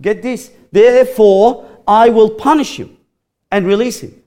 Get 0.02 0.22
this. 0.22 0.52
Therefore, 0.72 1.70
I 1.88 2.10
will 2.10 2.32
punish 2.32 2.78
him 2.78 2.98
and 3.52 3.68
release 3.68 4.00
him. 4.00 4.22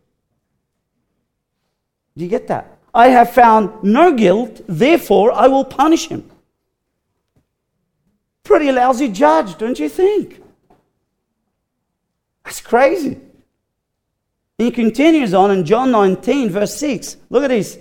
Do 2.16 2.24
you 2.24 2.30
get 2.30 2.48
that? 2.48 2.78
I 2.94 3.08
have 3.08 3.32
found 3.32 3.82
no 3.82 4.14
guilt, 4.14 4.62
therefore 4.66 5.32
I 5.32 5.48
will 5.48 5.64
punish 5.64 6.08
him. 6.08 6.30
Pretty 8.42 8.72
lousy 8.72 9.08
judge, 9.08 9.58
don't 9.58 9.78
you 9.78 9.88
think? 9.88 10.40
That's 12.46 12.60
crazy. 12.60 13.18
He 14.56 14.70
continues 14.70 15.34
on 15.34 15.50
in 15.50 15.64
John 15.64 15.90
19, 15.90 16.50
verse 16.50 16.76
6. 16.76 17.16
Look 17.28 17.42
at 17.42 17.48
this. 17.48 17.76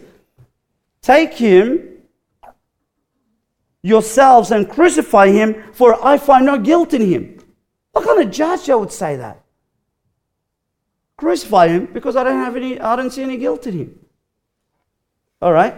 Take 1.03 1.35
him 1.35 1.99
yourselves 3.83 4.49
and 4.49 4.67
crucify 4.67 5.27
him, 5.27 5.71
for 5.71 6.03
I 6.03 6.17
find 6.17 6.47
no 6.47 6.57
guilt 6.57 6.95
in 6.95 7.03
him. 7.03 7.37
What 7.91 8.05
kind 8.05 8.23
of 8.23 8.31
judge 8.31 8.67
I 8.67 8.75
would 8.75 8.91
say 8.91 9.17
that? 9.17 9.43
Crucify 11.15 11.67
him 11.67 11.85
because 11.93 12.15
I 12.15 12.23
don't 12.23 12.43
have 12.43 12.55
any, 12.55 12.79
I 12.79 12.95
don't 12.95 13.11
see 13.11 13.21
any 13.21 13.37
guilt 13.37 13.67
in 13.67 13.77
him. 13.77 13.99
All 15.43 15.53
right. 15.53 15.75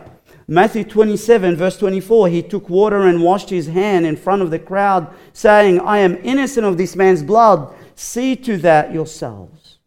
Matthew 0.47 0.86
27, 0.86 1.58
verse 1.58 1.78
24, 1.78 2.30
he 2.30 2.41
took 2.41 2.69
water 2.69 3.06
and 3.06 3.21
washed 3.21 3.50
his 3.50 3.67
hand 3.67 4.06
in 4.06 4.15
front 4.15 4.41
of 4.41 4.50
the 4.50 4.60
crowd, 4.60 5.13
saying, 5.34 5.82
I 5.82 5.97
am 5.97 6.15
innocent 6.23 6.65
of 6.65 6.78
this 6.78 6.95
man's 6.95 7.21
blood. 7.21 7.76
See 7.97 8.36
to 8.36 8.57
that 8.60 8.93
yourselves. 8.93 9.79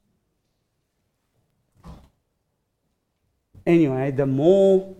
Anyway, 3.65 4.11
the 4.11 4.27
more 4.27 4.97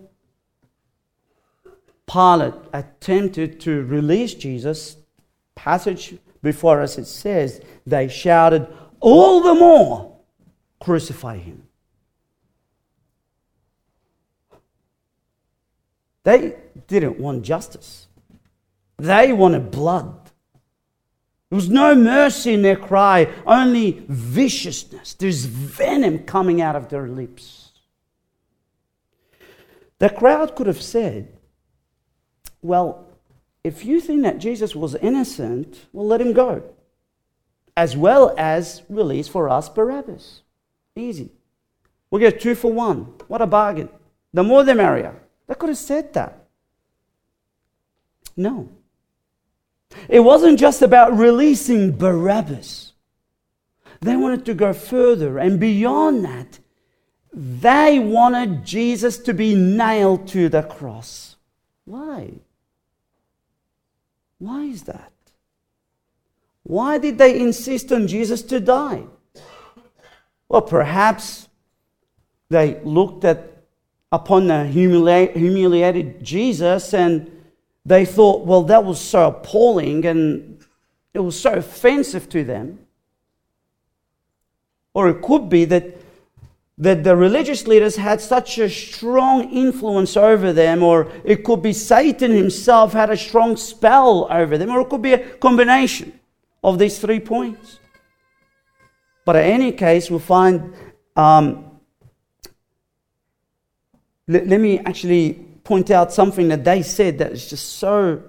Pilate 2.09 2.53
attempted 2.71 3.59
to 3.59 3.83
release 3.83 4.33
Jesus, 4.33 4.95
passage 5.55 6.17
before 6.41 6.81
us 6.81 6.97
it 6.97 7.05
says, 7.05 7.59
they 7.85 8.07
shouted, 8.07 8.65
All 9.01 9.41
the 9.41 9.55
more, 9.55 10.17
crucify 10.79 11.37
him. 11.37 11.63
They 16.23 16.55
didn't 16.87 17.19
want 17.19 17.43
justice, 17.43 18.07
they 18.97 19.33
wanted 19.33 19.69
blood. 19.69 20.20
There 21.51 21.57
was 21.57 21.69
no 21.69 21.93
mercy 21.95 22.53
in 22.53 22.61
their 22.61 22.77
cry, 22.77 23.27
only 23.45 24.05
viciousness. 24.07 25.15
There's 25.15 25.43
venom 25.43 26.19
coming 26.19 26.61
out 26.61 26.77
of 26.77 26.87
their 26.87 27.09
lips. 27.09 27.73
The 29.99 30.09
crowd 30.09 30.55
could 30.55 30.67
have 30.67 30.81
said, 30.81 31.27
Well, 32.61 33.05
if 33.65 33.83
you 33.83 33.99
think 33.99 34.23
that 34.23 34.37
Jesus 34.37 34.77
was 34.77 34.95
innocent, 34.95 35.87
well, 35.91 36.07
let 36.07 36.21
him 36.21 36.31
go. 36.31 36.63
As 37.75 37.97
well 37.97 38.33
as 38.37 38.83
release 38.87 39.27
for 39.27 39.49
us 39.49 39.67
Barabbas. 39.67 40.43
Easy. 40.95 41.31
We 42.09 42.21
get 42.21 42.39
two 42.39 42.55
for 42.55 42.71
one. 42.71 43.13
What 43.27 43.41
a 43.41 43.45
bargain. 43.45 43.89
The 44.33 44.43
more 44.43 44.63
the 44.63 44.73
merrier. 44.73 45.21
They 45.47 45.55
could 45.55 45.67
have 45.67 45.77
said 45.77 46.13
that. 46.13 46.45
No. 48.37 48.69
It 50.09 50.21
wasn't 50.21 50.59
just 50.59 50.81
about 50.81 51.17
releasing 51.17 51.91
Barabbas. 51.97 52.93
They 54.01 54.15
wanted 54.15 54.45
to 54.45 54.53
go 54.53 54.73
further, 54.73 55.37
and 55.37 55.59
beyond 55.59 56.25
that, 56.25 56.59
they 57.33 57.99
wanted 57.99 58.65
Jesus 58.65 59.17
to 59.19 59.33
be 59.33 59.55
nailed 59.55 60.27
to 60.29 60.49
the 60.49 60.63
cross. 60.63 61.35
Why? 61.85 62.31
Why 64.39 64.63
is 64.63 64.83
that? 64.83 65.11
Why 66.63 66.97
did 66.97 67.17
they 67.17 67.39
insist 67.39 67.91
on 67.91 68.07
Jesus 68.07 68.41
to 68.43 68.59
die? 68.59 69.03
Well, 70.49 70.61
perhaps 70.61 71.47
they 72.49 72.81
looked 72.83 73.23
at 73.23 73.63
upon 74.11 74.47
the 74.47 74.65
humiliated 74.65 76.23
Jesus 76.23 76.93
and 76.93 77.31
they 77.85 78.05
thought, 78.05 78.45
well, 78.45 78.63
that 78.63 78.83
was 78.83 78.99
so 78.99 79.27
appalling 79.27 80.05
and 80.05 80.63
it 81.13 81.19
was 81.19 81.39
so 81.39 81.53
offensive 81.53 82.29
to 82.29 82.43
them. 82.43 82.79
Or 84.93 85.09
it 85.09 85.21
could 85.21 85.49
be 85.49 85.65
that, 85.65 85.97
that 86.77 87.03
the 87.03 87.15
religious 87.15 87.65
leaders 87.65 87.95
had 87.95 88.21
such 88.21 88.57
a 88.57 88.69
strong 88.69 89.49
influence 89.51 90.15
over 90.17 90.53
them, 90.53 90.83
or 90.83 91.11
it 91.23 91.43
could 91.43 91.61
be 91.61 91.73
Satan 91.73 92.31
himself 92.31 92.93
had 92.93 93.09
a 93.09 93.17
strong 93.17 93.57
spell 93.57 94.27
over 94.29 94.57
them, 94.57 94.69
or 94.69 94.81
it 94.81 94.89
could 94.89 95.01
be 95.01 95.13
a 95.13 95.37
combination 95.37 96.19
of 96.63 96.77
these 96.77 96.99
three 96.99 97.19
points. 97.19 97.79
But 99.25 99.37
in 99.37 99.43
any 99.43 99.71
case, 99.71 100.09
we'll 100.09 100.19
find. 100.19 100.73
Um, 101.15 101.79
let, 104.27 104.47
let 104.47 104.59
me 104.59 104.79
actually 104.79 105.45
point 105.63 105.91
out 105.91 106.13
something 106.13 106.47
that 106.49 106.63
they 106.63 106.81
said 106.81 107.17
that 107.19 107.31
is 107.31 107.49
just 107.49 107.77
so 107.77 108.23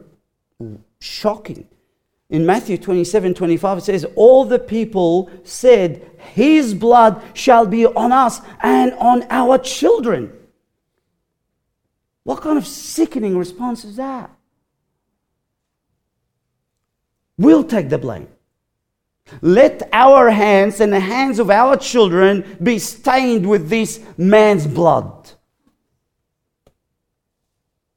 shocking. 1.01 1.69
In 2.31 2.47
Matthew 2.47 2.79
27 2.79 3.35
25, 3.35 3.79
it 3.79 3.81
says, 3.83 4.07
All 4.17 4.45
the 4.45 4.59
people 4.59 5.31
said, 5.45 6.11
His 6.35 6.73
blood 6.73 7.23
shall 7.35 7.67
be 7.67 7.85
on 7.85 8.11
us 8.11 8.41
and 8.63 8.95
on 8.95 9.25
our 9.29 9.59
children. 9.59 10.33
What 12.25 12.41
kind 12.41 12.57
of 12.57 12.67
sickening 12.67 13.37
response 13.37 13.85
is 13.85 13.97
that? 13.97 14.31
We'll 17.37 17.65
take 17.65 17.89
the 17.89 17.99
blame. 17.99 18.29
Let 19.41 19.89
our 19.93 20.31
hands 20.31 20.81
and 20.81 20.93
the 20.93 21.01
hands 21.01 21.39
of 21.39 21.51
our 21.51 21.77
children 21.77 22.57
be 22.63 22.79
stained 22.79 23.49
with 23.49 23.69
this 23.69 24.01
man's 24.17 24.67
blood. 24.67 25.22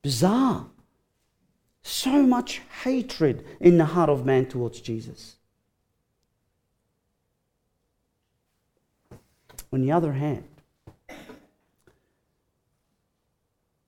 Bizarre. 0.05 0.67
So 1.81 2.21
much 2.21 2.61
hatred 2.83 3.43
in 3.59 3.79
the 3.79 3.85
heart 3.85 4.07
of 4.07 4.23
man 4.23 4.45
towards 4.45 4.79
Jesus. 4.79 5.37
On 9.73 9.81
the 9.81 9.91
other 9.91 10.13
hand, 10.13 10.43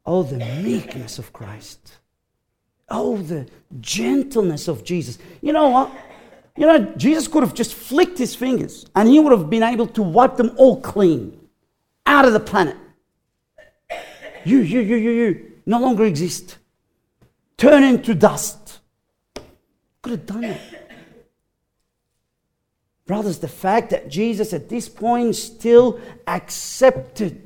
oh, 0.07 0.23
the 0.23 0.39
meekness 0.63 1.19
of 1.19 1.31
Christ. 1.33 1.97
Oh, 2.89 3.17
the 3.17 3.47
gentleness 3.79 4.67
of 4.67 4.83
Jesus. 4.83 5.19
You 5.43 5.53
know 5.53 5.69
what? 5.69 5.91
You 6.57 6.65
know, 6.65 6.95
Jesus 6.97 7.27
could 7.27 7.43
have 7.43 7.53
just 7.53 7.75
flicked 7.75 8.17
his 8.17 8.33
fingers 8.33 8.87
and 8.95 9.07
he 9.07 9.19
would 9.19 9.33
have 9.33 9.51
been 9.51 9.61
able 9.61 9.85
to 9.85 10.01
wipe 10.01 10.35
them 10.35 10.49
all 10.57 10.81
clean 10.81 11.39
out 12.07 12.25
of 12.25 12.33
the 12.33 12.39
planet. 12.39 12.75
You, 14.45 14.61
you, 14.61 14.79
you, 14.79 14.95
you, 14.95 15.11
you 15.11 15.46
no 15.67 15.79
longer 15.79 16.05
exist. 16.05 16.57
Turn 17.57 17.83
into 17.83 18.15
dust. 18.15 18.79
Could 20.01 20.11
have 20.11 20.25
done 20.25 20.45
it. 20.45 20.61
Brothers, 23.05 23.39
the 23.39 23.47
fact 23.47 23.89
that 23.91 24.09
Jesus 24.09 24.53
at 24.53 24.69
this 24.69 24.89
point 24.89 25.35
still 25.35 25.99
accepted 26.25 27.41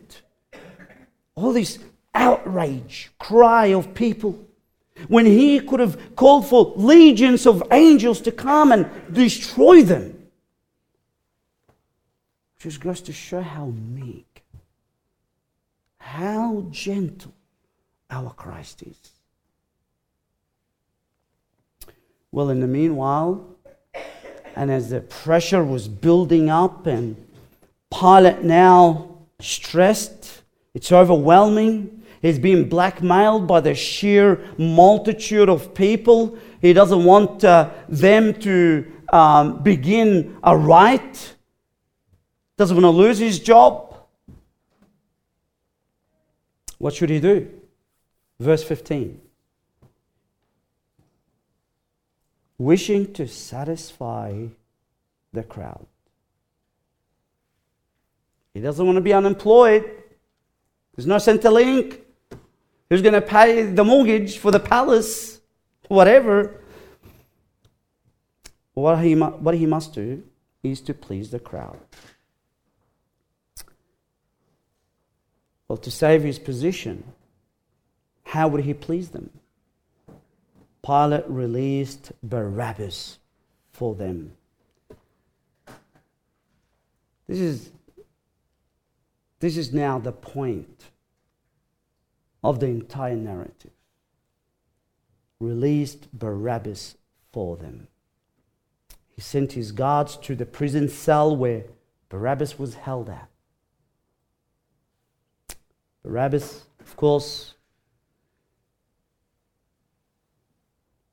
all 1.36 1.54
this 1.54 1.80
outrage, 2.14 3.12
cry 3.20 3.68
of 3.68 3.94
people, 3.94 4.40
when 5.08 5.26
he 5.26 5.60
could 5.60 5.80
have 5.80 6.16
called 6.16 6.48
for 6.48 6.74
legions 6.76 7.48
of 7.48 7.64
angels 7.72 8.22
to 8.22 8.32
come 8.32 8.72
and 8.72 8.90
destroy 9.12 9.82
them. 9.82 10.28
Just 12.60 12.80
goes 12.80 13.02
to 13.02 13.14
show 13.14 13.42
how 13.42 13.66
meek, 13.68 14.44
how 15.98 16.68
gentle, 16.70 17.34
our 18.12 18.32
Christ 18.32 18.84
is. 18.84 18.98
Well, 22.32 22.50
in 22.50 22.60
the 22.60 22.68
meanwhile, 22.68 23.46
and 24.56 24.70
as 24.72 24.90
the 24.90 25.02
pressure 25.02 25.64
was 25.64 25.88
building 25.88 26.50
up, 26.50 26.86
and 26.86 27.16
Pilate 27.90 28.44
now 28.44 29.18
stressed, 29.40 30.42
it's 30.74 30.92
overwhelming. 30.92 32.04
He's 32.22 32.40
being 32.40 32.70
blackmailed 32.70 33.48
by 33.48 33.62
the 33.62 33.74
sheer 33.74 34.48
multitude 34.58 35.50
of 35.50 35.74
people. 35.74 36.38
He 36.62 36.74
doesn't 36.74 37.04
want 37.04 37.44
uh, 37.44 37.72
them 37.90 38.34
to 38.42 38.92
um, 39.12 39.64
begin 39.64 40.38
a 40.44 40.56
riot, 40.56 41.36
doesn't 42.58 42.76
want 42.76 42.86
to 42.86 42.90
lose 42.90 43.18
his 43.18 43.40
job. 43.40 43.96
What 46.78 46.94
should 46.94 47.10
he 47.10 47.20
do? 47.20 47.61
Verse 48.42 48.64
15. 48.64 49.22
Wishing 52.58 53.14
to 53.14 53.28
satisfy 53.28 54.48
the 55.32 55.44
crowd. 55.44 55.86
He 58.56 58.60
doesn't 58.60 58.84
want 58.84 58.96
to 58.96 59.02
be 59.02 59.14
unemployed. 59.14 59.88
There's 60.96 61.06
no 61.06 61.18
Centrelink. 61.18 62.00
Who's 62.90 63.04
going 63.04 63.14
to 63.14 63.22
pay 63.22 63.62
the 63.62 63.84
mortgage 63.84 64.40
for 64.40 64.50
the 64.50 64.60
palace? 64.60 65.40
Whatever. 65.88 66.62
What 68.74 69.04
he, 69.04 69.14
what 69.14 69.54
he 69.54 69.68
must 69.68 69.94
do 69.94 70.24
is 70.64 70.82
to 70.82 70.96
please 70.96 71.30
the 71.30 71.40
crowd. 71.40 71.80
Well, 75.68 75.78
to 75.78 75.92
save 75.92 76.24
his 76.24 76.40
position, 76.40 77.04
how 78.32 78.48
would 78.48 78.64
he 78.64 78.74
please 78.74 79.10
them? 79.10 79.30
Pilate 80.86 81.28
released 81.28 82.14
Barabbas 82.24 83.20
for 83.74 83.94
them. 83.94 84.32
This 87.28 87.40
is, 87.40 87.72
this 89.42 89.58
is 89.58 89.74
now 89.74 90.00
the 90.00 90.14
point 90.14 90.86
of 92.42 92.62
the 92.62 92.68
entire 92.68 93.18
narrative. 93.18 93.72
Released 95.42 96.08
Barabbas 96.14 96.96
for 97.34 97.58
them. 97.58 97.90
He 99.10 99.20
sent 99.20 99.52
his 99.52 99.74
guards 99.74 100.16
to 100.16 100.38
the 100.38 100.46
prison 100.46 100.88
cell 100.88 101.36
where 101.36 101.66
Barabbas 102.08 102.58
was 102.58 102.76
held 102.76 103.10
at. 103.10 103.28
Barabbas, 106.02 106.64
of 106.80 106.96
course, 106.96 107.56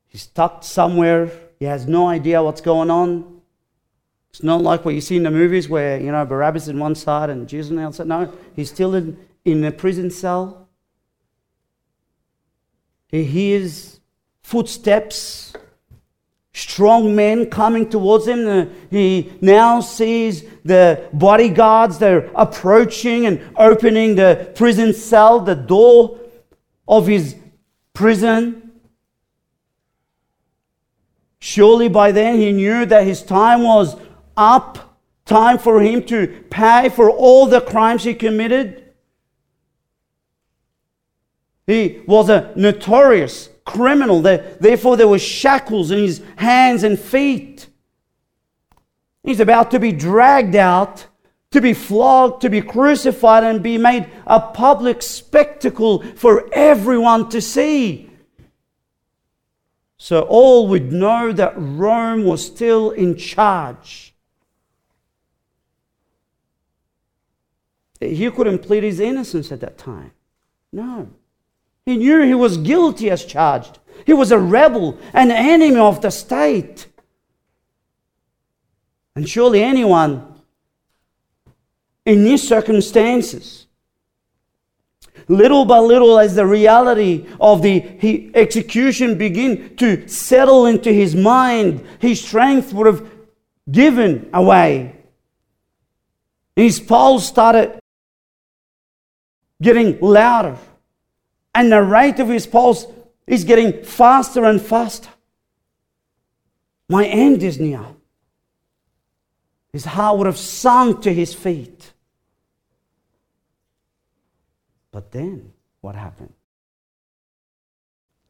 He's 0.09 0.23
stuck 0.23 0.63
somewhere. 0.63 1.31
He 1.59 1.65
has 1.65 1.87
no 1.87 2.07
idea 2.07 2.43
what's 2.43 2.61
going 2.61 2.91
on. 2.91 3.41
It's 4.31 4.43
not 4.43 4.61
like 4.61 4.85
what 4.85 4.93
you 4.93 5.01
see 5.01 5.17
in 5.17 5.23
the 5.23 5.31
movies 5.31 5.69
where, 5.69 5.99
you 5.99 6.11
know, 6.11 6.25
Barabbas 6.25 6.63
is 6.63 6.69
in 6.69 6.79
one 6.79 6.95
side 6.95 7.29
and 7.29 7.47
Jesus 7.47 7.71
on 7.71 7.77
the 7.77 7.83
other 7.83 7.95
side. 7.95 8.07
No, 8.07 8.31
he's 8.55 8.69
still 8.69 8.95
in, 8.95 9.17
in 9.45 9.63
a 9.63 9.71
prison 9.71 10.11
cell. 10.11 10.67
He 13.07 13.23
hears 13.23 13.99
footsteps, 14.43 15.53
strong 16.53 17.15
men 17.15 17.49
coming 17.49 17.89
towards 17.89 18.27
him. 18.27 18.71
He 18.91 19.33
now 19.41 19.81
sees 19.81 20.43
the 20.63 21.09
bodyguards, 21.13 21.97
they're 21.97 22.29
approaching 22.35 23.25
and 23.25 23.41
opening 23.55 24.15
the 24.15 24.51
prison 24.55 24.93
cell, 24.93 25.39
the 25.39 25.55
door 25.55 26.19
of 26.87 27.07
his 27.07 27.35
prison. 27.93 28.68
Surely 31.39 31.87
by 31.87 32.11
then 32.11 32.37
he 32.37 32.51
knew 32.51 32.85
that 32.85 33.05
his 33.05 33.23
time 33.23 33.63
was 33.63 33.95
up, 34.35 34.97
time 35.25 35.57
for 35.57 35.81
him 35.81 36.03
to 36.03 36.27
pay 36.49 36.89
for 36.89 37.09
all 37.09 37.45
the 37.45 37.61
crimes 37.61 38.03
he 38.03 38.13
committed. 38.13 38.85
He 41.65 42.01
was 42.07 42.29
a 42.29 42.51
notorious 42.55 43.49
criminal. 43.63 44.21
Therefore, 44.21 44.97
there 44.97 45.07
were 45.07 45.19
shackles 45.19 45.91
in 45.91 45.99
his 45.99 46.21
hands 46.35 46.83
and 46.83 46.99
feet. 46.99 47.67
He's 49.23 49.39
about 49.39 49.69
to 49.71 49.79
be 49.79 49.91
dragged 49.91 50.55
out, 50.55 51.05
to 51.51 51.61
be 51.61 51.73
flogged, 51.73 52.41
to 52.41 52.49
be 52.49 52.61
crucified, 52.61 53.43
and 53.43 53.61
be 53.61 53.77
made 53.77 54.09
a 54.25 54.39
public 54.39 55.03
spectacle 55.03 56.01
for 56.15 56.49
everyone 56.51 57.29
to 57.29 57.39
see. 57.39 58.08
So 59.99 60.21
all 60.21 60.67
would 60.69 60.93
know 60.93 61.33
that 61.33 61.53
Rome 61.57 62.23
was 62.23 62.43
still 62.43 62.91
in 62.91 63.17
charge. 63.17 64.15
He 67.99 68.31
couldn't 68.31 68.59
plead 68.59 68.83
his 68.83 69.01
innocence 69.01 69.51
at 69.51 69.59
that 69.59 69.77
time. 69.77 70.11
No. 70.71 71.09
He 71.85 71.97
knew 71.97 72.21
he 72.21 72.33
was 72.33 72.57
guilty 72.57 73.11
as 73.11 73.25
charged. 73.25 73.79
He 74.05 74.13
was 74.13 74.31
a 74.31 74.39
rebel, 74.39 74.97
an 75.13 75.31
enemy 75.31 75.77
of 75.77 76.01
the 76.01 76.11
state. 76.11 76.87
And 79.15 79.27
surely 79.27 79.61
anyone 79.61 80.33
in 82.05 82.23
these 82.23 82.47
circumstances, 82.47 83.67
little 85.29 85.63
by 85.63 85.77
little, 85.77 86.19
as 86.19 86.35
the 86.35 86.45
reality 86.45 87.25
of 87.39 87.61
the 87.61 88.31
execution 88.35 89.17
begin 89.17 89.77
to 89.77 90.05
settle 90.07 90.65
into 90.65 90.91
his 90.91 91.15
mind, 91.15 91.85
his 91.99 92.21
strength 92.21 92.73
would 92.73 92.87
have 92.87 93.07
given 93.71 94.29
away. 94.33 94.95
His 96.55 96.79
pulse 96.81 97.25
started 97.25 97.79
getting 99.61 99.97
louder 100.01 100.57
and 101.53 101.71
the 101.71 101.81
rate 101.81 102.19
of 102.19 102.27
his 102.27 102.47
pulse 102.47 102.85
is 103.27 103.43
getting 103.43 103.83
faster 103.83 104.45
and 104.45 104.61
faster. 104.61 105.09
My 106.87 107.05
end 107.05 107.43
is 107.43 107.59
near. 107.59 107.85
His 109.71 109.85
heart 109.85 110.17
would 110.17 110.27
have 110.27 110.37
sunk 110.37 111.03
to 111.03 111.13
his 111.13 111.33
feet. 111.33 111.93
But 114.91 115.11
then, 115.11 115.53
what 115.81 115.95
happened? 115.95 116.33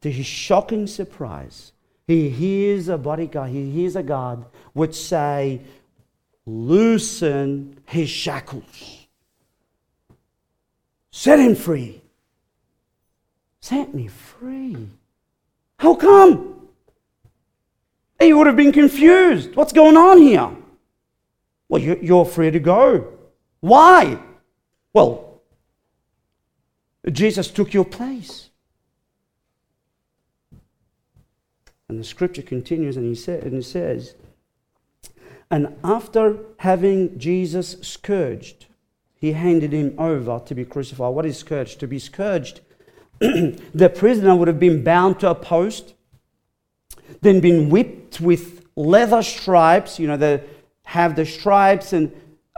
To 0.02 0.10
his 0.10 0.26
shocking 0.26 0.86
surprise, 0.86 1.72
he 2.06 2.30
hears 2.30 2.88
a 2.88 2.98
bodyguard, 2.98 3.50
he 3.50 3.70
hears 3.70 3.96
a 3.96 4.02
guard 4.02 4.44
would 4.74 4.94
say, 4.94 5.60
Loosen 6.46 7.80
his 7.86 8.08
shackles, 8.08 9.06
set 11.10 11.38
him 11.38 11.54
free 11.54 12.00
set 13.60 13.94
me 13.94 14.08
free. 14.08 14.88
How 15.78 15.94
come? 15.94 16.68
He 18.18 18.32
would 18.32 18.46
have 18.46 18.56
been 18.56 18.72
confused. 18.72 19.54
What's 19.54 19.72
going 19.72 19.96
on 19.96 20.18
here? 20.18 20.50
Well, 21.68 21.80
you're 21.80 22.24
free 22.24 22.50
to 22.50 22.58
go. 22.58 23.12
Why? 23.60 24.18
Well, 24.92 25.29
Jesus 27.10 27.48
took 27.48 27.72
your 27.72 27.84
place. 27.84 28.50
And 31.88 31.98
the 31.98 32.04
scripture 32.04 32.42
continues 32.42 32.96
and, 32.96 33.06
he 33.06 33.14
said, 33.14 33.44
and 33.44 33.54
it 33.54 33.64
says, 33.64 34.14
And 35.50 35.76
after 35.82 36.38
having 36.58 37.18
Jesus 37.18 37.76
scourged, 37.80 38.66
he 39.14 39.32
handed 39.32 39.72
him 39.72 39.94
over 39.98 40.40
to 40.46 40.54
be 40.54 40.64
crucified. 40.64 41.14
What 41.14 41.26
is 41.26 41.38
scourged? 41.38 41.80
To 41.80 41.86
be 41.86 41.98
scourged 41.98 42.60
the 43.20 43.92
prisoner 43.94 44.34
would 44.34 44.48
have 44.48 44.58
been 44.58 44.82
bound 44.82 45.20
to 45.20 45.28
a 45.28 45.34
post, 45.34 45.92
then 47.20 47.38
been 47.40 47.68
whipped 47.68 48.18
with 48.18 48.66
leather 48.76 49.22
stripes, 49.22 49.98
you 49.98 50.06
know, 50.06 50.16
they 50.16 50.42
have 50.84 51.16
the 51.16 51.26
stripes 51.26 51.92
and 51.92 52.10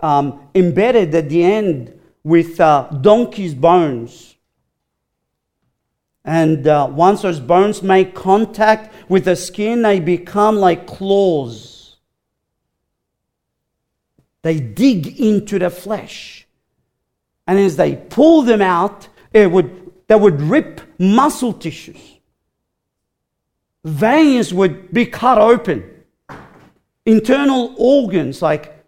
um, 0.04 0.48
embedded 0.54 1.12
at 1.16 1.28
the 1.28 1.42
end 1.42 1.98
with 2.22 2.60
uh, 2.60 2.88
donkey's 3.00 3.54
bones. 3.54 4.31
And 6.24 6.66
uh, 6.66 6.88
once 6.90 7.22
those 7.22 7.40
bones 7.40 7.82
make 7.82 8.14
contact 8.14 8.94
with 9.08 9.24
the 9.24 9.34
skin, 9.34 9.82
they 9.82 9.98
become 9.98 10.56
like 10.56 10.86
claws. 10.86 11.96
They 14.42 14.60
dig 14.60 15.20
into 15.20 15.58
the 15.58 15.70
flesh. 15.70 16.46
And 17.46 17.58
as 17.58 17.76
they 17.76 17.96
pull 17.96 18.42
them 18.42 18.62
out, 18.62 19.08
it 19.32 19.50
would 19.50 19.82
that 20.08 20.20
would 20.20 20.40
rip 20.42 20.80
muscle 20.98 21.52
tissues. 21.52 22.18
Veins 23.84 24.52
would 24.52 24.92
be 24.92 25.06
cut 25.06 25.38
open. 25.38 26.04
Internal 27.06 27.74
organs 27.78 28.42
like 28.42 28.84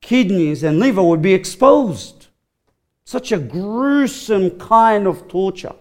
kidneys 0.00 0.62
and 0.62 0.78
liver 0.78 1.02
would 1.02 1.20
be 1.20 1.34
exposed. 1.34 2.28
Such 3.04 3.32
a 3.32 3.38
gruesome 3.38 4.58
kind 4.58 5.06
of 5.06 5.28
torture. 5.28 5.74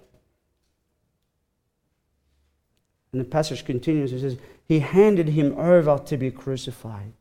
And 3.11 3.21
the 3.21 3.25
passage 3.25 3.65
continues. 3.65 4.11
It 4.13 4.21
says, 4.21 4.37
He 4.67 4.79
handed 4.79 5.29
him 5.29 5.57
over 5.57 5.97
to 6.05 6.17
be 6.17 6.31
crucified. 6.31 7.13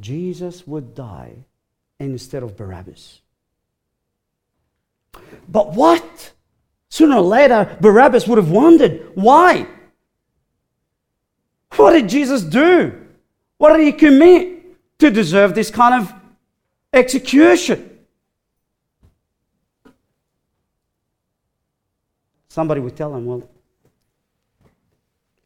Jesus 0.00 0.66
would 0.66 0.94
die 0.94 1.44
instead 1.98 2.42
of 2.42 2.56
Barabbas. 2.56 3.20
But 5.48 5.74
what? 5.74 6.32
Sooner 6.88 7.16
or 7.16 7.22
later, 7.22 7.76
Barabbas 7.80 8.26
would 8.26 8.38
have 8.38 8.50
wondered 8.50 9.12
why? 9.14 9.66
What 11.76 11.92
did 11.92 12.08
Jesus 12.08 12.42
do? 12.42 13.06
What 13.58 13.76
did 13.76 13.86
he 13.86 13.92
commit 13.92 14.98
to 14.98 15.10
deserve 15.10 15.54
this 15.54 15.70
kind 15.70 16.02
of 16.02 16.12
execution? 16.92 17.98
Somebody 22.48 22.80
would 22.80 22.96
tell 22.96 23.14
him, 23.14 23.24
Well, 23.24 23.48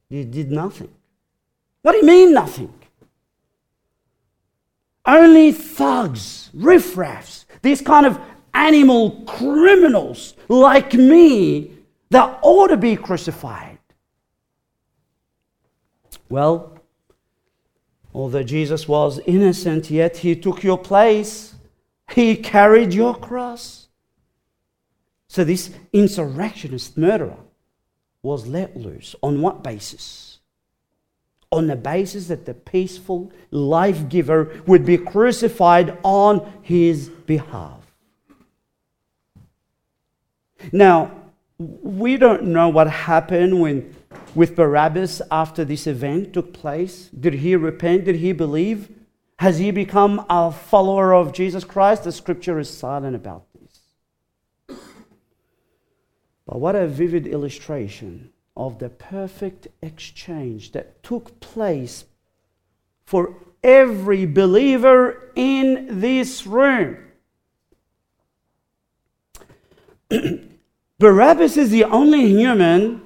he 0.08 0.24
did 0.24 0.50
nothing. 0.50 0.92
What 1.82 1.92
do 1.92 1.98
you 1.98 2.04
mean, 2.04 2.32
nothing? 2.32 2.72
Only 5.04 5.52
thugs, 5.52 6.50
riffraffs, 6.52 7.46
these 7.62 7.80
kind 7.80 8.06
of 8.06 8.18
animal 8.52 9.22
criminals 9.26 10.34
like 10.48 10.94
me 10.94 11.70
that 12.10 12.38
ought 12.42 12.68
to 12.68 12.76
be 12.76 12.96
crucified. 12.96 13.78
Well, 16.28 16.78
although 18.12 18.42
Jesus 18.42 18.88
was 18.88 19.20
innocent, 19.26 19.90
yet 19.90 20.16
he 20.18 20.34
took 20.34 20.64
your 20.64 20.78
place. 20.78 21.54
He 22.10 22.36
carried 22.36 22.92
your 22.92 23.14
cross. 23.14 23.88
So 25.28 25.44
this 25.44 25.70
insurrectionist 25.92 26.96
murderer 26.96 27.36
was 28.22 28.46
let 28.46 28.76
loose. 28.76 29.14
On 29.22 29.40
what 29.40 29.62
basis? 29.62 30.38
On 31.52 31.66
the 31.66 31.76
basis 31.76 32.26
that 32.28 32.44
the 32.44 32.54
peaceful 32.54 33.32
life 33.50 34.08
giver 34.08 34.60
would 34.66 34.84
be 34.84 34.98
crucified 34.98 35.96
on 36.02 36.60
his 36.62 37.08
behalf. 37.08 37.80
Now, 40.72 41.12
we 41.58 42.16
don't 42.16 42.44
know 42.44 42.68
what 42.68 42.88
happened 42.88 43.60
when, 43.60 43.94
with 44.34 44.56
Barabbas 44.56 45.22
after 45.30 45.64
this 45.64 45.86
event 45.86 46.32
took 46.32 46.52
place. 46.52 47.08
Did 47.08 47.34
he 47.34 47.56
repent? 47.56 48.04
Did 48.04 48.16
he 48.16 48.32
believe? 48.32 48.90
Has 49.38 49.58
he 49.58 49.70
become 49.70 50.24
a 50.28 50.50
follower 50.50 51.14
of 51.14 51.32
Jesus 51.32 51.64
Christ? 51.64 52.04
The 52.04 52.12
scripture 52.12 52.58
is 52.58 52.70
silent 52.70 53.14
about. 53.14 53.44
But 56.46 56.60
what 56.60 56.76
a 56.76 56.86
vivid 56.86 57.26
illustration 57.26 58.30
of 58.56 58.78
the 58.78 58.88
perfect 58.88 59.68
exchange 59.82 60.72
that 60.72 61.02
took 61.02 61.40
place 61.40 62.04
for 63.04 63.34
every 63.62 64.26
believer 64.26 65.32
in 65.34 66.00
this 66.00 66.46
room. 66.46 66.98
Barabbas 70.98 71.56
is 71.56 71.70
the 71.70 71.84
only 71.84 72.28
human 72.28 73.02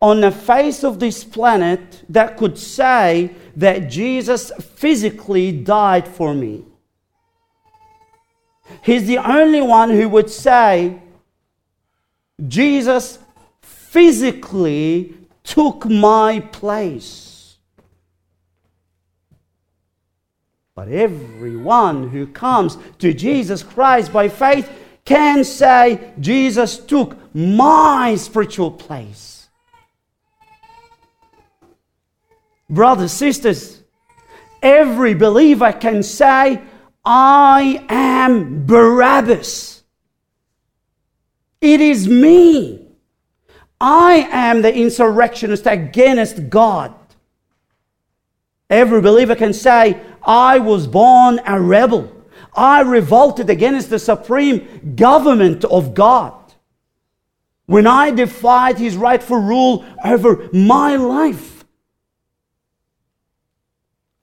on 0.00 0.20
the 0.20 0.30
face 0.30 0.84
of 0.84 0.98
this 0.98 1.24
planet 1.24 2.04
that 2.08 2.36
could 2.36 2.58
say 2.58 3.30
that 3.56 3.88
Jesus 3.88 4.52
physically 4.60 5.52
died 5.52 6.06
for 6.06 6.34
me. 6.34 6.64
He's 8.82 9.06
the 9.06 9.18
only 9.18 9.62
one 9.62 9.90
who 9.90 10.08
would 10.08 10.30
say 10.30 11.00
Jesus 12.46 13.18
physically 13.60 15.14
took 15.44 15.84
my 15.86 16.40
place. 16.40 17.56
But 20.74 20.88
everyone 20.88 22.08
who 22.08 22.26
comes 22.26 22.78
to 22.98 23.12
Jesus 23.12 23.62
Christ 23.62 24.12
by 24.12 24.28
faith 24.28 24.70
can 25.04 25.44
say, 25.44 26.12
Jesus 26.18 26.78
took 26.78 27.16
my 27.34 28.14
spiritual 28.16 28.70
place. 28.70 29.48
Brothers, 32.70 33.12
sisters, 33.12 33.82
every 34.62 35.12
believer 35.12 35.72
can 35.72 36.02
say, 36.02 36.62
I 37.04 37.84
am 37.90 38.64
Barabbas. 38.64 39.81
It 41.62 41.80
is 41.80 42.08
me. 42.08 42.88
I 43.80 44.28
am 44.30 44.62
the 44.62 44.74
insurrectionist 44.74 45.64
against 45.66 46.50
God. 46.50 46.92
Every 48.68 49.00
believer 49.00 49.36
can 49.36 49.52
say, 49.52 50.00
I 50.24 50.58
was 50.58 50.86
born 50.86 51.40
a 51.46 51.60
rebel. 51.60 52.12
I 52.54 52.80
revolted 52.80 53.48
against 53.48 53.90
the 53.90 53.98
supreme 53.98 54.94
government 54.96 55.64
of 55.64 55.94
God. 55.94 56.34
When 57.66 57.86
I 57.86 58.10
defied 58.10 58.78
his 58.78 58.96
rightful 58.96 59.38
rule 59.38 59.84
over 60.04 60.48
my 60.52 60.96
life, 60.96 61.64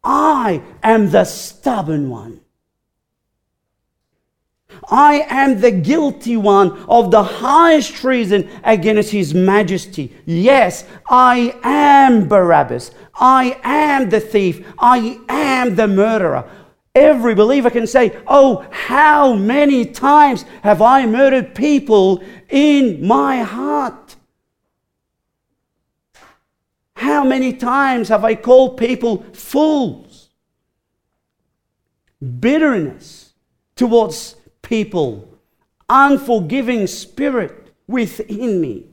I 0.03 0.61
am 0.83 1.09
the 1.09 1.23
stubborn 1.23 2.09
one. 2.09 2.41
I 4.89 5.25
am 5.29 5.61
the 5.61 5.71
guilty 5.71 6.37
one 6.37 6.71
of 6.87 7.11
the 7.11 7.23
highest 7.23 7.93
treason 7.95 8.49
against 8.63 9.11
His 9.11 9.33
Majesty. 9.33 10.15
Yes, 10.25 10.85
I 11.09 11.55
am 11.63 12.27
Barabbas. 12.27 12.91
I 13.15 13.59
am 13.63 14.09
the 14.09 14.19
thief. 14.19 14.65
I 14.79 15.19
am 15.27 15.75
the 15.75 15.87
murderer. 15.87 16.49
Every 16.95 17.35
believer 17.35 17.69
can 17.69 17.87
say, 17.87 18.17
Oh, 18.27 18.65
how 18.71 19.33
many 19.33 19.85
times 19.85 20.43
have 20.63 20.81
I 20.81 21.05
murdered 21.05 21.55
people 21.55 22.23
in 22.49 23.05
my 23.05 23.43
heart? 23.43 24.15
How 26.95 27.23
many 27.23 27.53
times 27.53 28.09
have 28.09 28.25
I 28.25 28.35
called 28.35 28.77
people 28.77 29.23
fools? 29.33 30.29
Bitterness 32.39 33.33
towards 33.75 34.35
people, 34.69 35.27
unforgiving 35.89 36.85
spirit 36.85 37.73
within 37.87 38.61
me. 38.61 38.85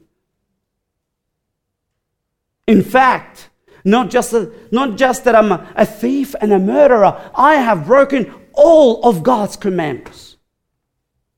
In 2.66 2.82
fact, 2.82 3.50
not 3.84 4.10
just, 4.10 4.32
a, 4.32 4.50
not 4.72 4.96
just 4.96 5.24
that 5.24 5.36
I'm 5.36 5.52
a, 5.52 5.70
a 5.76 5.84
thief 5.84 6.34
and 6.40 6.50
a 6.52 6.58
murderer, 6.58 7.30
I 7.34 7.56
have 7.56 7.86
broken 7.86 8.34
all 8.54 9.04
of 9.04 9.22
God's 9.22 9.56
commandments. 9.56 10.38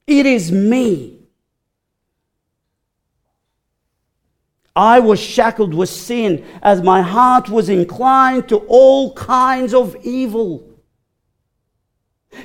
It 0.06 0.24
is 0.24 0.52
me. 0.52 1.18
I 4.76 5.00
was 5.00 5.18
shackled 5.18 5.74
with 5.74 5.88
sin 5.88 6.46
as 6.62 6.80
my 6.80 7.02
heart 7.02 7.48
was 7.48 7.68
inclined 7.68 8.48
to 8.50 8.58
all 8.68 9.12
kinds 9.14 9.74
of 9.74 9.96
evil. 10.04 10.67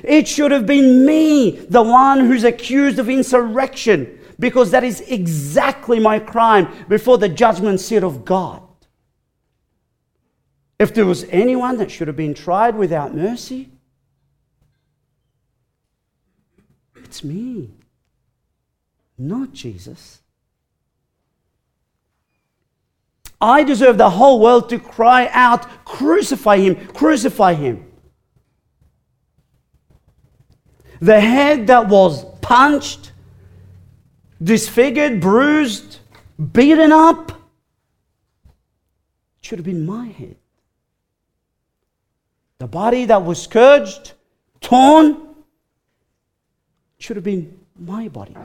It 0.04 0.28
should 0.28 0.52
have 0.52 0.66
been 0.66 1.06
me, 1.06 1.52
the 1.52 1.82
one 1.84 2.22
who's 2.22 2.44
accused 2.44 3.00
of 3.00 3.10
insurrection, 3.10 4.20
because 4.40 4.72
that 4.72 4.84
is 4.84 5.02
exactly 5.02 6.00
my 6.00 6.20
crime 6.20 6.86
before 6.88 7.18
the 7.18 7.30
judgment 7.30 7.80
seat 7.80 8.04
of 8.04 8.26
God. 8.26 8.62
If 10.80 10.94
there 10.94 11.06
was 11.06 11.26
anyone 11.26 11.78
that 11.78 11.92
should 11.92 12.08
have 12.08 12.18
been 12.18 12.34
tried 12.34 12.76
without 12.76 13.16
mercy, 13.16 13.70
it's 16.96 17.24
me, 17.24 17.72
not 19.18 19.54
Jesus. 19.54 20.22
I 23.40 23.64
deserve 23.64 23.98
the 23.98 24.10
whole 24.10 24.40
world 24.40 24.70
to 24.70 24.80
cry 24.80 25.30
out, 25.32 25.86
Crucify 25.86 26.58
him, 26.58 26.88
crucify 26.88 27.54
him. 27.54 27.93
The 31.04 31.20
head 31.20 31.68
that 31.68 31.90
was 31.90 32.24
punched, 32.40 33.12
disfigured, 34.42 35.20
bruised, 35.20 36.00
beaten 36.54 36.94
up, 36.94 37.34
should 39.42 39.60
have 39.60 39.66
been 39.66 39.86
my 39.86 40.08
head. 40.08 40.38
The 42.60 42.68
body 42.68 43.04
that 43.04 43.22
was 43.26 43.42
scourged, 43.42 44.14
torn, 44.62 45.18
should 47.00 47.18
have 47.18 47.26
been 47.26 47.60
my 47.78 48.08
body. 48.08 48.38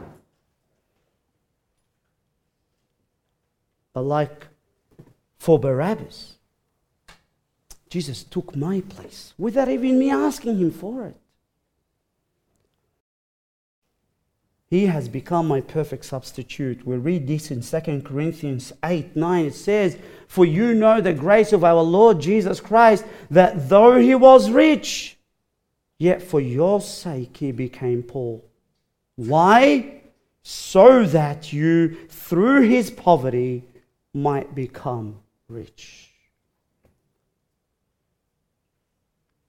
But 3.93 4.03
like 4.03 4.49
for 5.39 5.61
Barabbas, 5.61 6.35
Jesus 7.89 8.25
took 8.25 8.57
my 8.57 8.81
place 8.81 9.33
without 9.39 9.69
even 9.69 9.97
me 9.97 10.11
asking 10.11 10.59
him 10.59 10.73
for 10.73 11.07
it. 11.07 11.17
He 14.71 14.87
has 14.87 15.09
become 15.09 15.49
my 15.49 15.63
perfect 15.63 16.05
substitute. 16.05 16.87
We 16.87 16.97
read 16.97 17.27
this 17.27 17.51
in 17.51 17.63
2 17.63 18.03
Corinthians 18.03 18.73
8 18.85 19.17
9. 19.17 19.47
It 19.47 19.55
says, 19.55 19.97
For 20.27 20.45
you 20.45 20.75
know 20.75 21.01
the 21.01 21.15
grace 21.15 21.55
of 21.55 21.65
our 21.65 21.83
Lord 21.83 22.21
Jesus 22.21 22.61
Christ, 22.61 23.05
that 23.31 23.69
though 23.69 23.99
he 23.99 24.15
was 24.15 24.51
rich, 24.51 25.17
yet 25.99 26.23
for 26.23 26.41
your 26.41 26.83
sake 26.83 27.39
he 27.39 27.51
became 27.51 28.03
poor. 28.03 28.43
Why? 29.17 30.03
So 30.43 31.05
that 31.05 31.53
you, 31.53 32.07
through 32.09 32.63
his 32.69 32.91
poverty, 32.91 33.65
might 34.13 34.55
become 34.55 35.17
rich. 35.49 36.08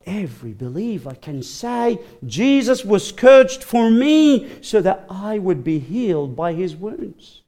Every 0.05 0.53
believer 0.53 1.13
can 1.21 1.43
say, 1.43 1.99
Jesus 2.25 2.83
was 2.83 3.07
scourged 3.07 3.63
for 3.63 3.89
me 3.89 4.61
so 4.61 4.81
that 4.81 5.05
I 5.09 5.39
would 5.39 5.63
be 5.63 5.79
healed 5.79 6.35
by 6.35 6.53
his 6.53 6.75
wounds. 6.75 7.43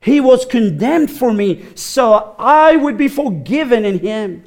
He 0.00 0.20
was 0.20 0.44
condemned 0.44 1.10
for 1.10 1.32
me 1.32 1.66
so 1.74 2.36
I 2.38 2.76
would 2.76 2.96
be 2.96 3.08
forgiven 3.08 3.84
in 3.84 3.98
him. 3.98 4.44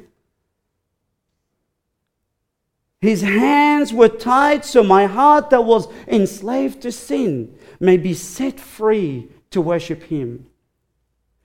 His 3.00 3.22
hands 3.22 3.92
were 3.92 4.08
tied 4.08 4.64
so 4.64 4.82
my 4.82 5.06
heart 5.06 5.50
that 5.50 5.64
was 5.64 5.88
enslaved 6.06 6.82
to 6.82 6.92
sin 6.92 7.58
may 7.78 7.96
be 7.96 8.14
set 8.14 8.60
free 8.60 9.28
to 9.50 9.60
worship 9.60 10.04
him. 10.04 10.46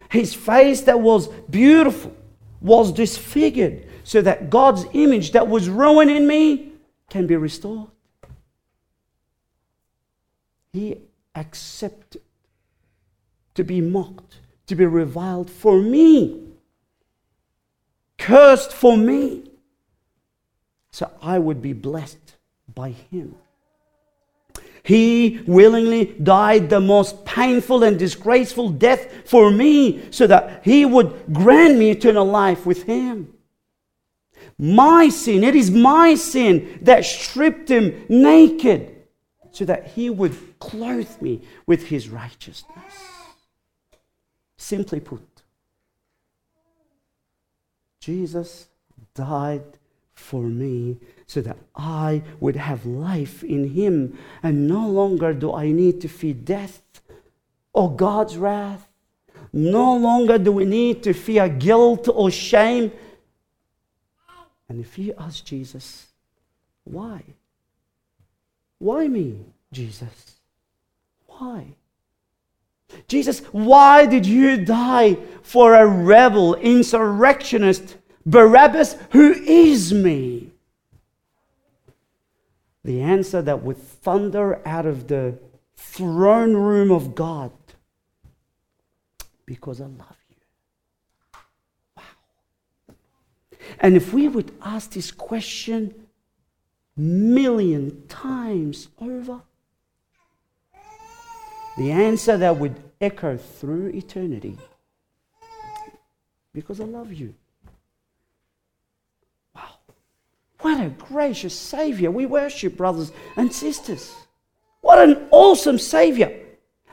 His 0.10 0.34
face 0.34 0.82
that 0.82 1.00
was 1.00 1.28
beautiful 1.50 2.16
was 2.66 2.92
disfigured 2.92 3.88
so 4.04 4.22
that 4.24 4.50
God's 4.50 4.86
image 4.94 5.32
that 5.34 5.48
was 5.48 5.70
ruined 5.70 6.10
in 6.10 6.26
me 6.26 6.72
can 7.10 7.28
be 7.28 7.36
restored. 7.36 7.92
He 10.74 10.98
accepted 11.36 12.22
to 13.54 13.64
be 13.64 13.82
mocked, 13.82 14.40
to 14.66 14.76
be 14.76 14.86
reviled 14.86 15.50
for 15.50 15.80
me, 15.80 16.42
cursed 18.18 18.74
for 18.74 18.98
me, 18.98 19.44
so 20.90 21.12
I 21.22 21.38
would 21.38 21.62
be 21.62 21.74
blessed 21.74 22.36
by 22.74 22.90
Him. 22.90 23.36
He 24.86 25.42
willingly 25.48 26.16
died 26.22 26.70
the 26.70 26.80
most 26.80 27.26
painful 27.26 27.84
and 27.84 27.98
disgraceful 27.98 28.70
death 28.70 29.28
for 29.28 29.50
me 29.50 30.12
so 30.12 30.28
that 30.28 30.62
He 30.64 30.86
would 30.86 31.34
grant 31.34 31.80
me 31.80 31.90
eternal 31.90 32.24
life 32.24 32.68
with 32.68 32.84
Him. 32.84 33.34
My 34.60 35.10
sin, 35.10 35.44
it 35.44 35.56
is 35.56 35.72
my 35.72 36.14
sin 36.14 36.78
that 36.84 37.04
stripped 37.04 37.70
Him 37.70 38.06
naked 38.10 38.96
so 39.50 39.66
that 39.66 39.88
He 39.88 40.12
would 40.12 40.60
clothe 40.60 41.20
me 41.20 41.42
with 41.66 41.88
His 41.88 42.08
righteousness. 42.08 42.94
Simply 44.56 45.00
put, 45.00 45.42
Jesus 48.00 48.68
died 49.16 49.80
for 50.14 50.44
me 50.44 51.00
so 51.28 51.42
that 51.42 51.58
I 51.76 52.24
would 52.40 52.56
have 52.56 52.86
life 52.86 53.44
in 53.44 53.70
him. 53.70 54.18
And 54.44 54.68
no 54.68 54.88
longer 54.88 55.34
do 55.34 55.54
I 55.54 55.72
need 55.72 56.02
to 56.02 56.08
fear 56.08 56.34
death 56.34 56.82
or 57.74 57.96
God's 57.96 58.38
wrath. 58.38 58.88
No 59.52 59.96
longer 59.96 60.38
do 60.38 60.52
we 60.52 60.66
need 60.66 61.04
to 61.04 61.14
fear 61.14 61.48
guilt 61.48 62.08
or 62.14 62.30
shame. 62.30 62.92
And 64.68 64.80
if 64.80 64.98
you 64.98 65.14
ask 65.18 65.44
Jesus, 65.46 66.08
why? 66.84 67.24
Why 68.80 69.08
me, 69.08 69.40
Jesus? 69.72 70.36
Why? 71.28 71.68
Jesus, 73.08 73.40
why 73.52 74.06
did 74.06 74.26
you 74.26 74.58
die 74.58 75.18
for 75.42 75.74
a 75.74 75.88
rebel, 75.88 76.56
insurrectionist, 76.56 77.98
Barabbas, 78.26 78.96
who 79.12 79.34
is 79.34 79.94
me? 79.94 80.52
The 82.86 83.02
answer 83.02 83.42
that 83.42 83.64
would 83.64 83.78
thunder 83.78 84.62
out 84.64 84.86
of 84.86 85.08
the 85.08 85.40
throne 85.76 86.54
room 86.54 86.92
of 86.92 87.16
God 87.16 87.52
because 89.48 89.82
I 89.82 89.86
love 89.86 90.18
you. 90.30 90.36
Wow. 91.98 92.04
And 93.80 93.98
if 93.98 94.14
we 94.14 94.28
would 94.28 94.52
ask 94.62 94.92
this 94.92 95.10
question 95.10 95.96
million 96.96 98.06
times 98.08 98.90
over, 99.00 99.42
the 101.80 101.92
answer 101.92 102.38
that 102.38 102.58
would 102.58 102.84
echo 103.02 103.36
through 103.36 103.88
eternity 103.96 104.60
because 106.54 106.80
I 106.80 106.86
love 106.86 107.12
you. 107.12 107.34
Wow. 109.56 109.80
What 110.66 110.84
a 110.84 110.90
gracious 110.90 111.54
Savior 111.54 112.10
we 112.10 112.26
worship, 112.26 112.76
brothers 112.76 113.12
and 113.38 113.54
sisters. 113.54 114.12
What 114.82 114.98
an 114.98 115.28
awesome 115.30 115.78
Savior. 115.78 116.44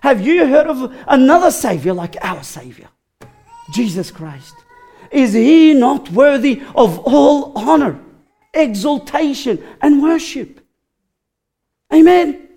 Have 0.03 0.21
you 0.21 0.47
heard 0.47 0.67
of 0.67 0.95
another 1.09 1.51
Savior 1.51 1.95
like 1.95 2.15
our 2.21 2.43
Savior? 2.43 2.91
Jesus 3.73 4.11
Christ. 4.11 4.55
Is 5.11 5.33
he 5.33 5.73
not 5.73 6.11
worthy 6.11 6.61
of 6.75 6.99
all 6.99 7.57
honor, 7.57 7.99
exaltation, 8.53 9.65
and 9.81 10.03
worship? 10.03 10.61
Amen. 11.91 12.49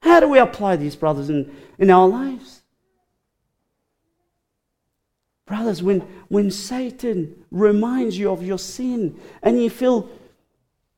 How 0.00 0.20
do 0.20 0.28
we 0.30 0.38
apply 0.38 0.76
these, 0.76 0.96
brothers, 0.96 1.28
in, 1.28 1.54
in 1.76 1.90
our 1.90 2.08
lives? 2.08 2.59
Brothers, 5.50 5.82
when, 5.82 6.02
when 6.28 6.52
Satan 6.52 7.44
reminds 7.50 8.16
you 8.16 8.30
of 8.30 8.40
your 8.40 8.56
sin 8.56 9.20
and 9.42 9.60
you 9.60 9.68
feel 9.68 10.08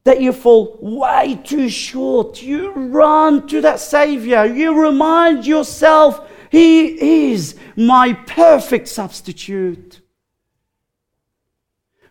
that 0.05 0.21
you 0.21 0.31
fall 0.31 0.79
way 0.83 1.41
too 1.43 1.71
short, 1.71 2.43
you 2.43 2.71
run 2.71 3.49
to 3.49 3.63
that 3.63 3.81
Savior. 3.81 4.45
You 4.45 4.79
remind 4.79 5.47
yourself, 5.47 6.31
He 6.51 7.31
is 7.31 7.57
my 7.77 8.13
perfect 8.13 8.89
substitute. 8.89 10.03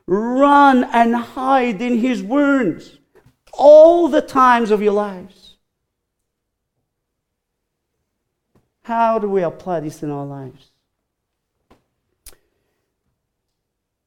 Run 0.07 0.85
and 0.85 1.15
hide 1.15 1.79
in 1.79 1.99
His 1.99 2.23
wounds 2.23 2.97
all 3.53 4.07
the 4.07 4.23
times 4.23 4.71
of 4.71 4.81
your 4.81 4.93
lives. 4.93 5.57
How 8.81 9.19
do 9.19 9.29
we 9.29 9.43
apply 9.43 9.81
this 9.81 10.01
in 10.01 10.09
our 10.09 10.25
lives? 10.25 10.70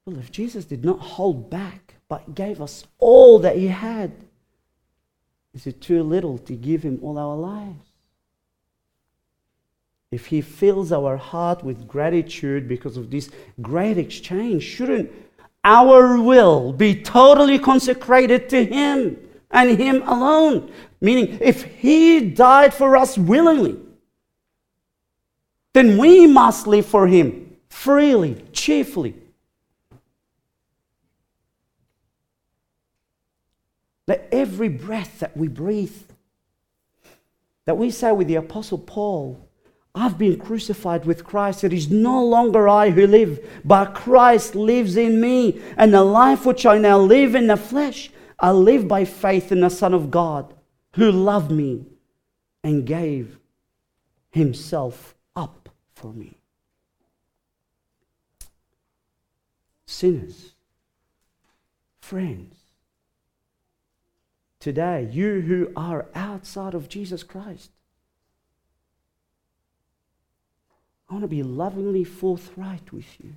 Well, 0.07 0.19
if 0.19 0.31
Jesus 0.31 0.65
did 0.65 0.85
not 0.85 1.01
hold 1.01 1.49
back 1.49 1.85
but 2.09 2.35
gave 2.35 2.61
us 2.61 2.85
all 2.99 3.39
that 3.41 3.57
He 3.57 3.69
had. 3.69 4.13
Is 5.55 5.67
it 5.67 5.81
too 5.81 6.03
little 6.03 6.39
to 6.39 6.55
give 6.55 6.83
Him 6.83 6.99
all 7.03 7.19
our 7.19 7.37
lives? 7.37 7.89
If 10.11 10.27
He 10.27 10.41
fills 10.41 10.93
our 10.93 11.17
heart 11.17 11.65
with 11.65 11.89
gratitude 11.89 12.69
because 12.69 12.97
of 12.97 13.11
this 13.11 13.31
great 13.61 13.99
exchange, 13.99 14.63
shouldn't 14.63 15.11
our 15.65 16.21
will 16.21 16.73
be 16.73 16.95
totally 17.03 17.59
consecrated 17.59 18.49
to 18.51 18.65
Him 18.65 19.17
and 19.51 19.79
Him 19.79 20.03
alone? 20.03 20.71
Meaning, 21.01 21.39
if 21.41 21.65
He 21.65 22.31
died 22.31 22.75
for 22.75 22.97
us 22.97 23.17
willingly, 23.17 23.77
then 25.73 25.99
we 25.99 26.27
must 26.27 26.67
live 26.67 26.87
for 26.87 27.07
Him 27.07 27.57
freely, 27.69 28.45
cheerfully, 28.53 29.15
Let 34.07 34.29
every 34.31 34.69
breath 34.69 35.21
that 35.21 35.37
we 35.37 35.49
breathe, 35.49 35.97
that 37.65 37.79
we 37.79 37.91
say 37.91 38.13
with 38.13 38.29
the 38.29 38.35
Apostle 38.37 38.79
Paul, 38.79 39.49
I've 39.95 40.19
been 40.19 40.39
crucified 40.39 41.07
with 41.07 41.25
Christ. 41.25 41.63
It 41.63 41.73
is 41.73 41.89
no 41.91 42.25
longer 42.25 42.69
I 42.69 42.91
who 42.91 43.07
live, 43.07 43.39
but 43.65 43.95
Christ 43.95 44.55
lives 44.55 44.97
in 44.97 45.21
me. 45.21 45.63
And 45.77 45.95
the 45.95 46.03
life 46.03 46.45
which 46.45 46.67
I 46.67 46.79
now 46.79 46.99
live 46.99 47.35
in 47.35 47.47
the 47.47 47.57
flesh, 47.57 48.11
I 48.41 48.51
live 48.51 48.89
by 48.89 49.05
faith 49.05 49.53
in 49.53 49.61
the 49.61 49.71
Son 49.71 49.95
of 49.95 50.11
God, 50.11 50.53
who 50.95 51.13
loved 51.13 51.53
me 51.53 51.87
and 52.65 52.85
gave 52.85 53.39
himself 54.31 55.15
up 55.37 55.69
for 55.93 56.13
me. 56.13 56.39
Sinners, 59.87 60.55
friends, 62.01 62.57
today, 64.65 65.07
you 65.13 65.43
who 65.43 65.71
are 65.77 66.07
outside 66.15 66.73
of 66.73 66.89
Jesus 66.89 67.23
Christ. 67.23 67.71
I 71.07 71.13
want 71.13 71.23
to 71.23 71.29
be 71.29 71.43
lovingly 71.43 72.03
forthright 72.03 72.91
with 72.91 73.05
you. 73.21 73.35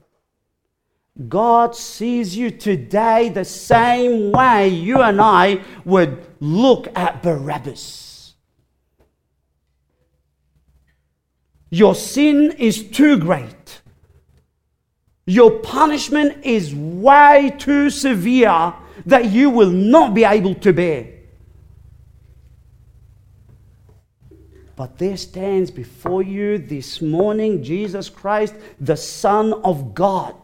God 1.28 1.75
sees 1.75 2.38
you 2.38 2.49
today 2.49 3.28
the 3.28 3.43
same 3.43 4.32
way 4.32 4.69
you 4.69 5.01
and 5.01 5.19
I 5.19 5.59
would 5.84 6.25
look 6.39 6.88
at 6.95 7.21
Barabbas. 7.21 8.36
Your 11.69 11.93
sin 11.93 12.53
is 12.53 12.89
too 12.89 13.19
great. 13.19 13.82
Your 15.25 15.59
punishment 15.59 16.45
is 16.45 16.73
way 16.73 17.53
too 17.59 17.89
severe 17.89 18.73
that 19.05 19.25
you 19.25 19.49
will 19.49 19.71
not 19.71 20.13
be 20.13 20.23
able 20.23 20.55
to 20.55 20.71
bear. 20.71 21.16
But 24.78 24.99
there 24.99 25.17
stands 25.17 25.71
before 25.71 26.21
you 26.21 26.59
this 26.59 27.01
morning 27.01 27.63
Jesus 27.63 28.09
Christ, 28.09 28.53
the 28.80 28.95
Son 28.95 29.53
of 29.65 29.95
God, 29.95 30.36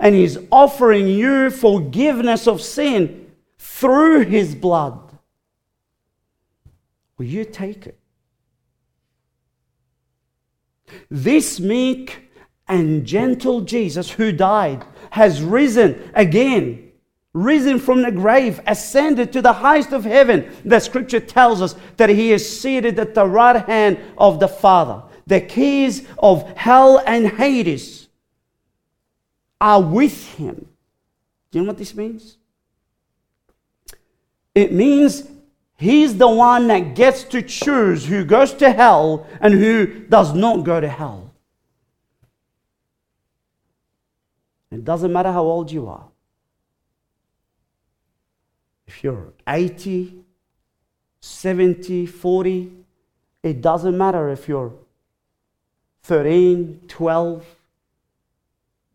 and 0.00 0.12
He's 0.12 0.38
offering 0.50 1.06
you 1.06 1.50
forgiveness 1.50 2.48
of 2.48 2.60
sin 2.60 3.30
through 3.58 4.24
His 4.24 4.56
blood. 4.56 5.16
Will 7.16 7.26
you 7.26 7.44
take 7.44 7.86
it? 7.86 8.00
This 11.08 11.60
meek 11.60 12.28
and 12.66 13.06
gentle 13.06 13.60
Jesus 13.60 14.10
who 14.10 14.32
died 14.32 14.84
has 15.10 15.40
risen 15.40 16.10
again 16.12 16.85
risen 17.36 17.78
from 17.78 18.00
the 18.00 18.10
grave, 18.10 18.60
ascended 18.66 19.30
to 19.30 19.42
the 19.42 19.52
highest 19.52 19.92
of 19.92 20.04
heaven. 20.04 20.50
The 20.64 20.80
scripture 20.80 21.20
tells 21.20 21.60
us 21.60 21.76
that 21.98 22.08
he 22.08 22.32
is 22.32 22.60
seated 22.60 22.98
at 22.98 23.14
the 23.14 23.26
right 23.26 23.62
hand 23.66 23.98
of 24.16 24.40
the 24.40 24.48
Father. 24.48 25.02
The 25.26 25.42
keys 25.42 26.06
of 26.18 26.48
hell 26.56 27.02
and 27.06 27.28
Hades 27.28 28.08
are 29.60 29.82
with 29.82 30.34
him. 30.36 30.66
Do 31.50 31.58
you 31.58 31.64
know 31.64 31.68
what 31.68 31.78
this 31.78 31.94
means? 31.94 32.38
It 34.54 34.72
means 34.72 35.24
he's 35.76 36.16
the 36.16 36.28
one 36.28 36.68
that 36.68 36.94
gets 36.94 37.22
to 37.24 37.42
choose 37.42 38.06
who 38.06 38.24
goes 38.24 38.54
to 38.54 38.72
hell 38.72 39.26
and 39.40 39.52
who 39.52 40.06
does 40.06 40.32
not 40.32 40.64
go 40.64 40.80
to 40.80 40.88
hell. 40.88 41.34
It 44.70 44.84
doesn't 44.84 45.12
matter 45.12 45.32
how 45.32 45.44
old 45.44 45.70
you 45.70 45.86
are 45.86 46.08
if 48.86 49.02
you're 49.02 49.32
80, 49.48 50.24
70, 51.20 52.06
40, 52.06 52.72
it 53.42 53.60
doesn't 53.60 53.96
matter 53.96 54.30
if 54.30 54.48
you're 54.48 54.72
13, 56.02 56.82
12, 56.86 57.44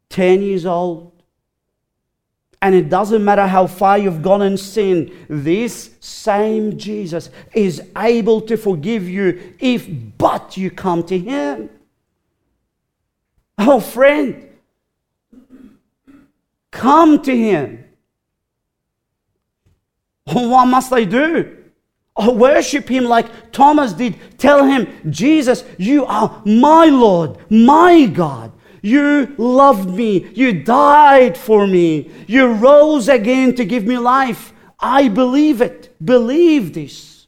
10 0.10 0.42
years 0.42 0.66
old. 0.66 1.12
And 2.62 2.76
it 2.76 2.90
doesn't 2.90 3.24
matter 3.26 3.48
how 3.48 3.66
far 3.66 3.98
you've 3.98 4.22
gone 4.22 4.44
in 4.44 4.56
sin, 4.56 5.12
this 5.28 5.92
same 6.00 6.78
Jesus 6.78 7.32
is 7.54 7.82
able 7.98 8.40
to 8.42 8.56
forgive 8.56 9.10
you 9.10 9.56
if 9.60 9.90
but 10.18 10.58
you 10.58 10.70
come 10.70 11.04
to 11.06 11.18
Him. 11.18 11.70
Oh, 13.58 13.80
friend, 13.80 14.48
come 16.70 17.22
to 17.24 17.36
Him. 17.36 17.81
What 20.34 20.66
must 20.66 20.92
I 20.94 21.04
do? 21.04 21.58
Worship 22.18 22.90
him 22.90 23.06
like 23.06 23.52
Thomas 23.52 23.94
did. 23.94 24.16
Tell 24.38 24.66
him, 24.66 24.88
Jesus, 25.10 25.64
you 25.78 26.06
are 26.06 26.42
my 26.46 26.86
Lord, 26.86 27.38
my 27.50 28.06
God. 28.06 28.52
You 28.82 29.34
loved 29.38 29.90
me. 29.90 30.30
You 30.34 30.64
died 30.64 31.38
for 31.38 31.68
me. 31.68 32.12
You 32.28 32.54
rose 32.54 33.08
again 33.08 33.56
to 33.56 33.66
give 33.66 33.86
me 33.86 33.98
life. 33.98 34.54
I 34.80 35.08
believe 35.08 35.62
it. 35.62 35.96
Believe 36.04 36.74
this. 36.74 37.28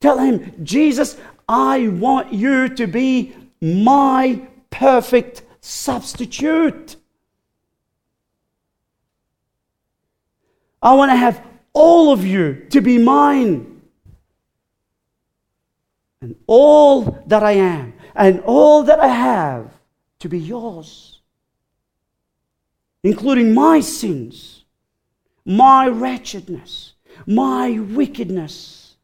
Tell 0.00 0.18
him, 0.18 0.52
Jesus, 0.62 1.16
I 1.48 1.88
want 1.88 2.32
you 2.32 2.68
to 2.68 2.86
be 2.86 3.34
my 3.60 4.46
perfect 4.70 5.42
substitute. 5.60 6.96
I 10.82 10.94
want 10.94 11.10
to 11.10 11.16
have 11.16 11.42
all 11.76 12.10
of 12.10 12.24
you 12.24 12.66
to 12.70 12.80
be 12.80 12.96
mine. 12.96 13.82
And 16.22 16.34
all 16.46 17.22
that 17.26 17.42
I 17.42 17.52
am 17.52 17.92
and 18.14 18.40
all 18.46 18.82
that 18.84 18.98
I 18.98 19.08
have 19.08 19.70
to 20.20 20.28
be 20.30 20.38
yours, 20.38 21.20
including 23.04 23.52
my 23.52 23.80
sins, 23.80 24.64
my 25.44 25.86
wretchedness, 25.86 26.94
my 27.26 27.78
wickedness, 27.78 28.96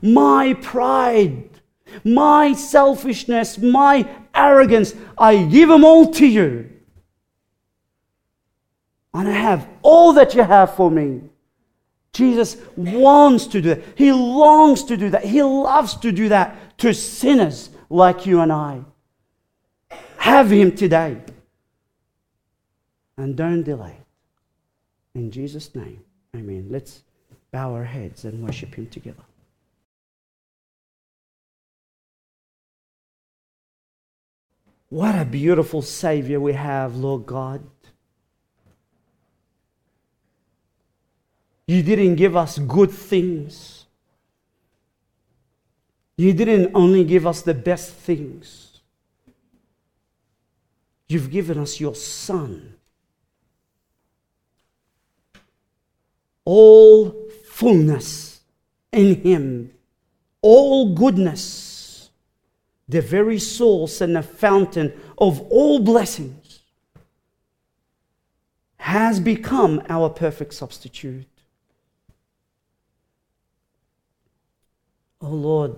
my 0.00 0.54
pride, 0.54 1.50
my 2.02 2.54
selfishness, 2.54 3.58
my 3.58 4.08
arrogance. 4.34 4.94
I 5.18 5.44
give 5.44 5.68
them 5.68 5.84
all 5.84 6.10
to 6.14 6.26
you. 6.26 6.70
And 9.12 9.28
I 9.28 9.32
have 9.32 9.68
all 9.82 10.14
that 10.14 10.34
you 10.34 10.42
have 10.42 10.74
for 10.74 10.90
me. 10.90 11.20
Jesus 12.14 12.56
wants 12.76 13.46
to 13.48 13.60
do 13.60 13.74
that. 13.74 13.82
He 13.96 14.12
longs 14.12 14.84
to 14.84 14.96
do 14.96 15.10
that. 15.10 15.24
He 15.24 15.42
loves 15.42 15.96
to 15.96 16.12
do 16.12 16.30
that 16.30 16.78
to 16.78 16.94
sinners 16.94 17.70
like 17.90 18.24
you 18.24 18.40
and 18.40 18.52
I. 18.52 18.84
Have 20.16 20.50
Him 20.50 20.74
today. 20.74 21.18
And 23.16 23.36
don't 23.36 23.62
delay. 23.62 23.96
In 25.14 25.30
Jesus' 25.30 25.74
name, 25.74 26.00
amen. 26.34 26.68
Let's 26.70 27.02
bow 27.50 27.74
our 27.74 27.84
heads 27.84 28.24
and 28.24 28.42
worship 28.42 28.74
Him 28.74 28.86
together. 28.86 29.22
What 34.88 35.16
a 35.16 35.24
beautiful 35.24 35.82
Savior 35.82 36.38
we 36.38 36.52
have, 36.52 36.96
Lord 36.96 37.26
God. 37.26 37.64
You 41.66 41.82
didn't 41.82 42.16
give 42.16 42.36
us 42.36 42.58
good 42.58 42.90
things. 42.90 43.86
You 46.16 46.32
didn't 46.32 46.72
only 46.74 47.04
give 47.04 47.26
us 47.26 47.42
the 47.42 47.54
best 47.54 47.92
things. 47.92 48.80
You've 51.08 51.30
given 51.30 51.58
us 51.58 51.80
your 51.80 51.94
Son. 51.94 52.76
All 56.44 57.28
fullness 57.46 58.40
in 58.92 59.22
Him, 59.22 59.72
all 60.42 60.94
goodness, 60.94 62.10
the 62.88 63.00
very 63.00 63.38
source 63.38 64.00
and 64.00 64.14
the 64.14 64.22
fountain 64.22 64.92
of 65.16 65.40
all 65.50 65.80
blessings, 65.80 66.60
has 68.76 69.18
become 69.18 69.82
our 69.88 70.10
perfect 70.10 70.52
substitute. 70.52 71.33
Oh 75.24 75.30
Lord, 75.30 75.74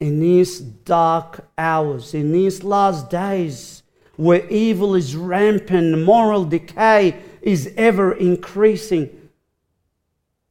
in 0.00 0.18
these 0.18 0.58
dark 0.58 1.48
hours, 1.56 2.12
in 2.12 2.32
these 2.32 2.64
last 2.64 3.08
days, 3.08 3.84
where 4.16 4.48
evil 4.48 4.96
is 4.96 5.14
rampant, 5.14 6.04
moral 6.04 6.44
decay 6.44 7.22
is 7.40 7.72
ever 7.76 8.12
increasing, 8.12 9.30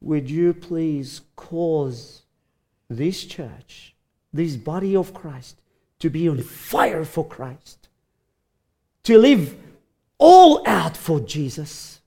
would 0.00 0.30
you 0.30 0.54
please 0.54 1.20
cause 1.36 2.22
this 2.88 3.26
church, 3.26 3.94
this 4.32 4.56
body 4.56 4.96
of 4.96 5.12
Christ, 5.12 5.60
to 5.98 6.08
be 6.08 6.30
on 6.30 6.40
fire 6.40 7.04
for 7.04 7.26
Christ, 7.26 7.88
to 9.02 9.18
live 9.18 9.54
all 10.16 10.66
out 10.66 10.96
for 10.96 11.20
Jesus, 11.20 12.00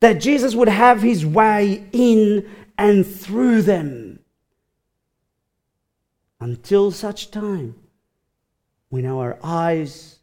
that 0.00 0.14
Jesus 0.14 0.56
would 0.56 0.68
have 0.68 1.02
his 1.02 1.24
way 1.24 1.86
in 1.92 2.50
and 2.76 3.06
through 3.06 3.62
them 3.62 4.13
until 6.44 6.90
such 6.90 7.30
time 7.30 7.74
when 8.90 9.06
our 9.06 9.38
eyes 9.42 10.18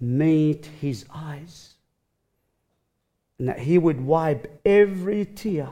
meet 0.00 0.64
his 0.80 1.04
eyes 1.14 1.74
and 3.38 3.46
that 3.46 3.58
he 3.58 3.76
would 3.76 4.00
wipe 4.00 4.58
every 4.64 5.26
tear 5.26 5.68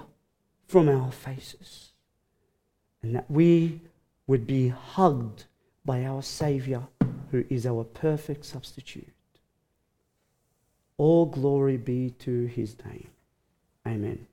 from 0.67 0.87
our 0.87 1.11
faces 1.11 1.93
and 3.03 3.15
that 3.15 3.31
we 3.31 3.81
would 4.27 4.47
be 4.47 4.69
hugged 4.69 5.45
by 5.83 6.05
our 6.05 6.23
Savior 6.23 6.83
who 7.31 7.43
is 7.49 7.65
our 7.65 7.85
perfect 7.85 8.45
substitute. 8.45 9.09
All 10.99 11.25
glory 11.25 11.79
be 11.79 12.11
to 12.19 12.45
his 12.45 12.77
name. 12.85 13.09
Amen. 13.87 14.27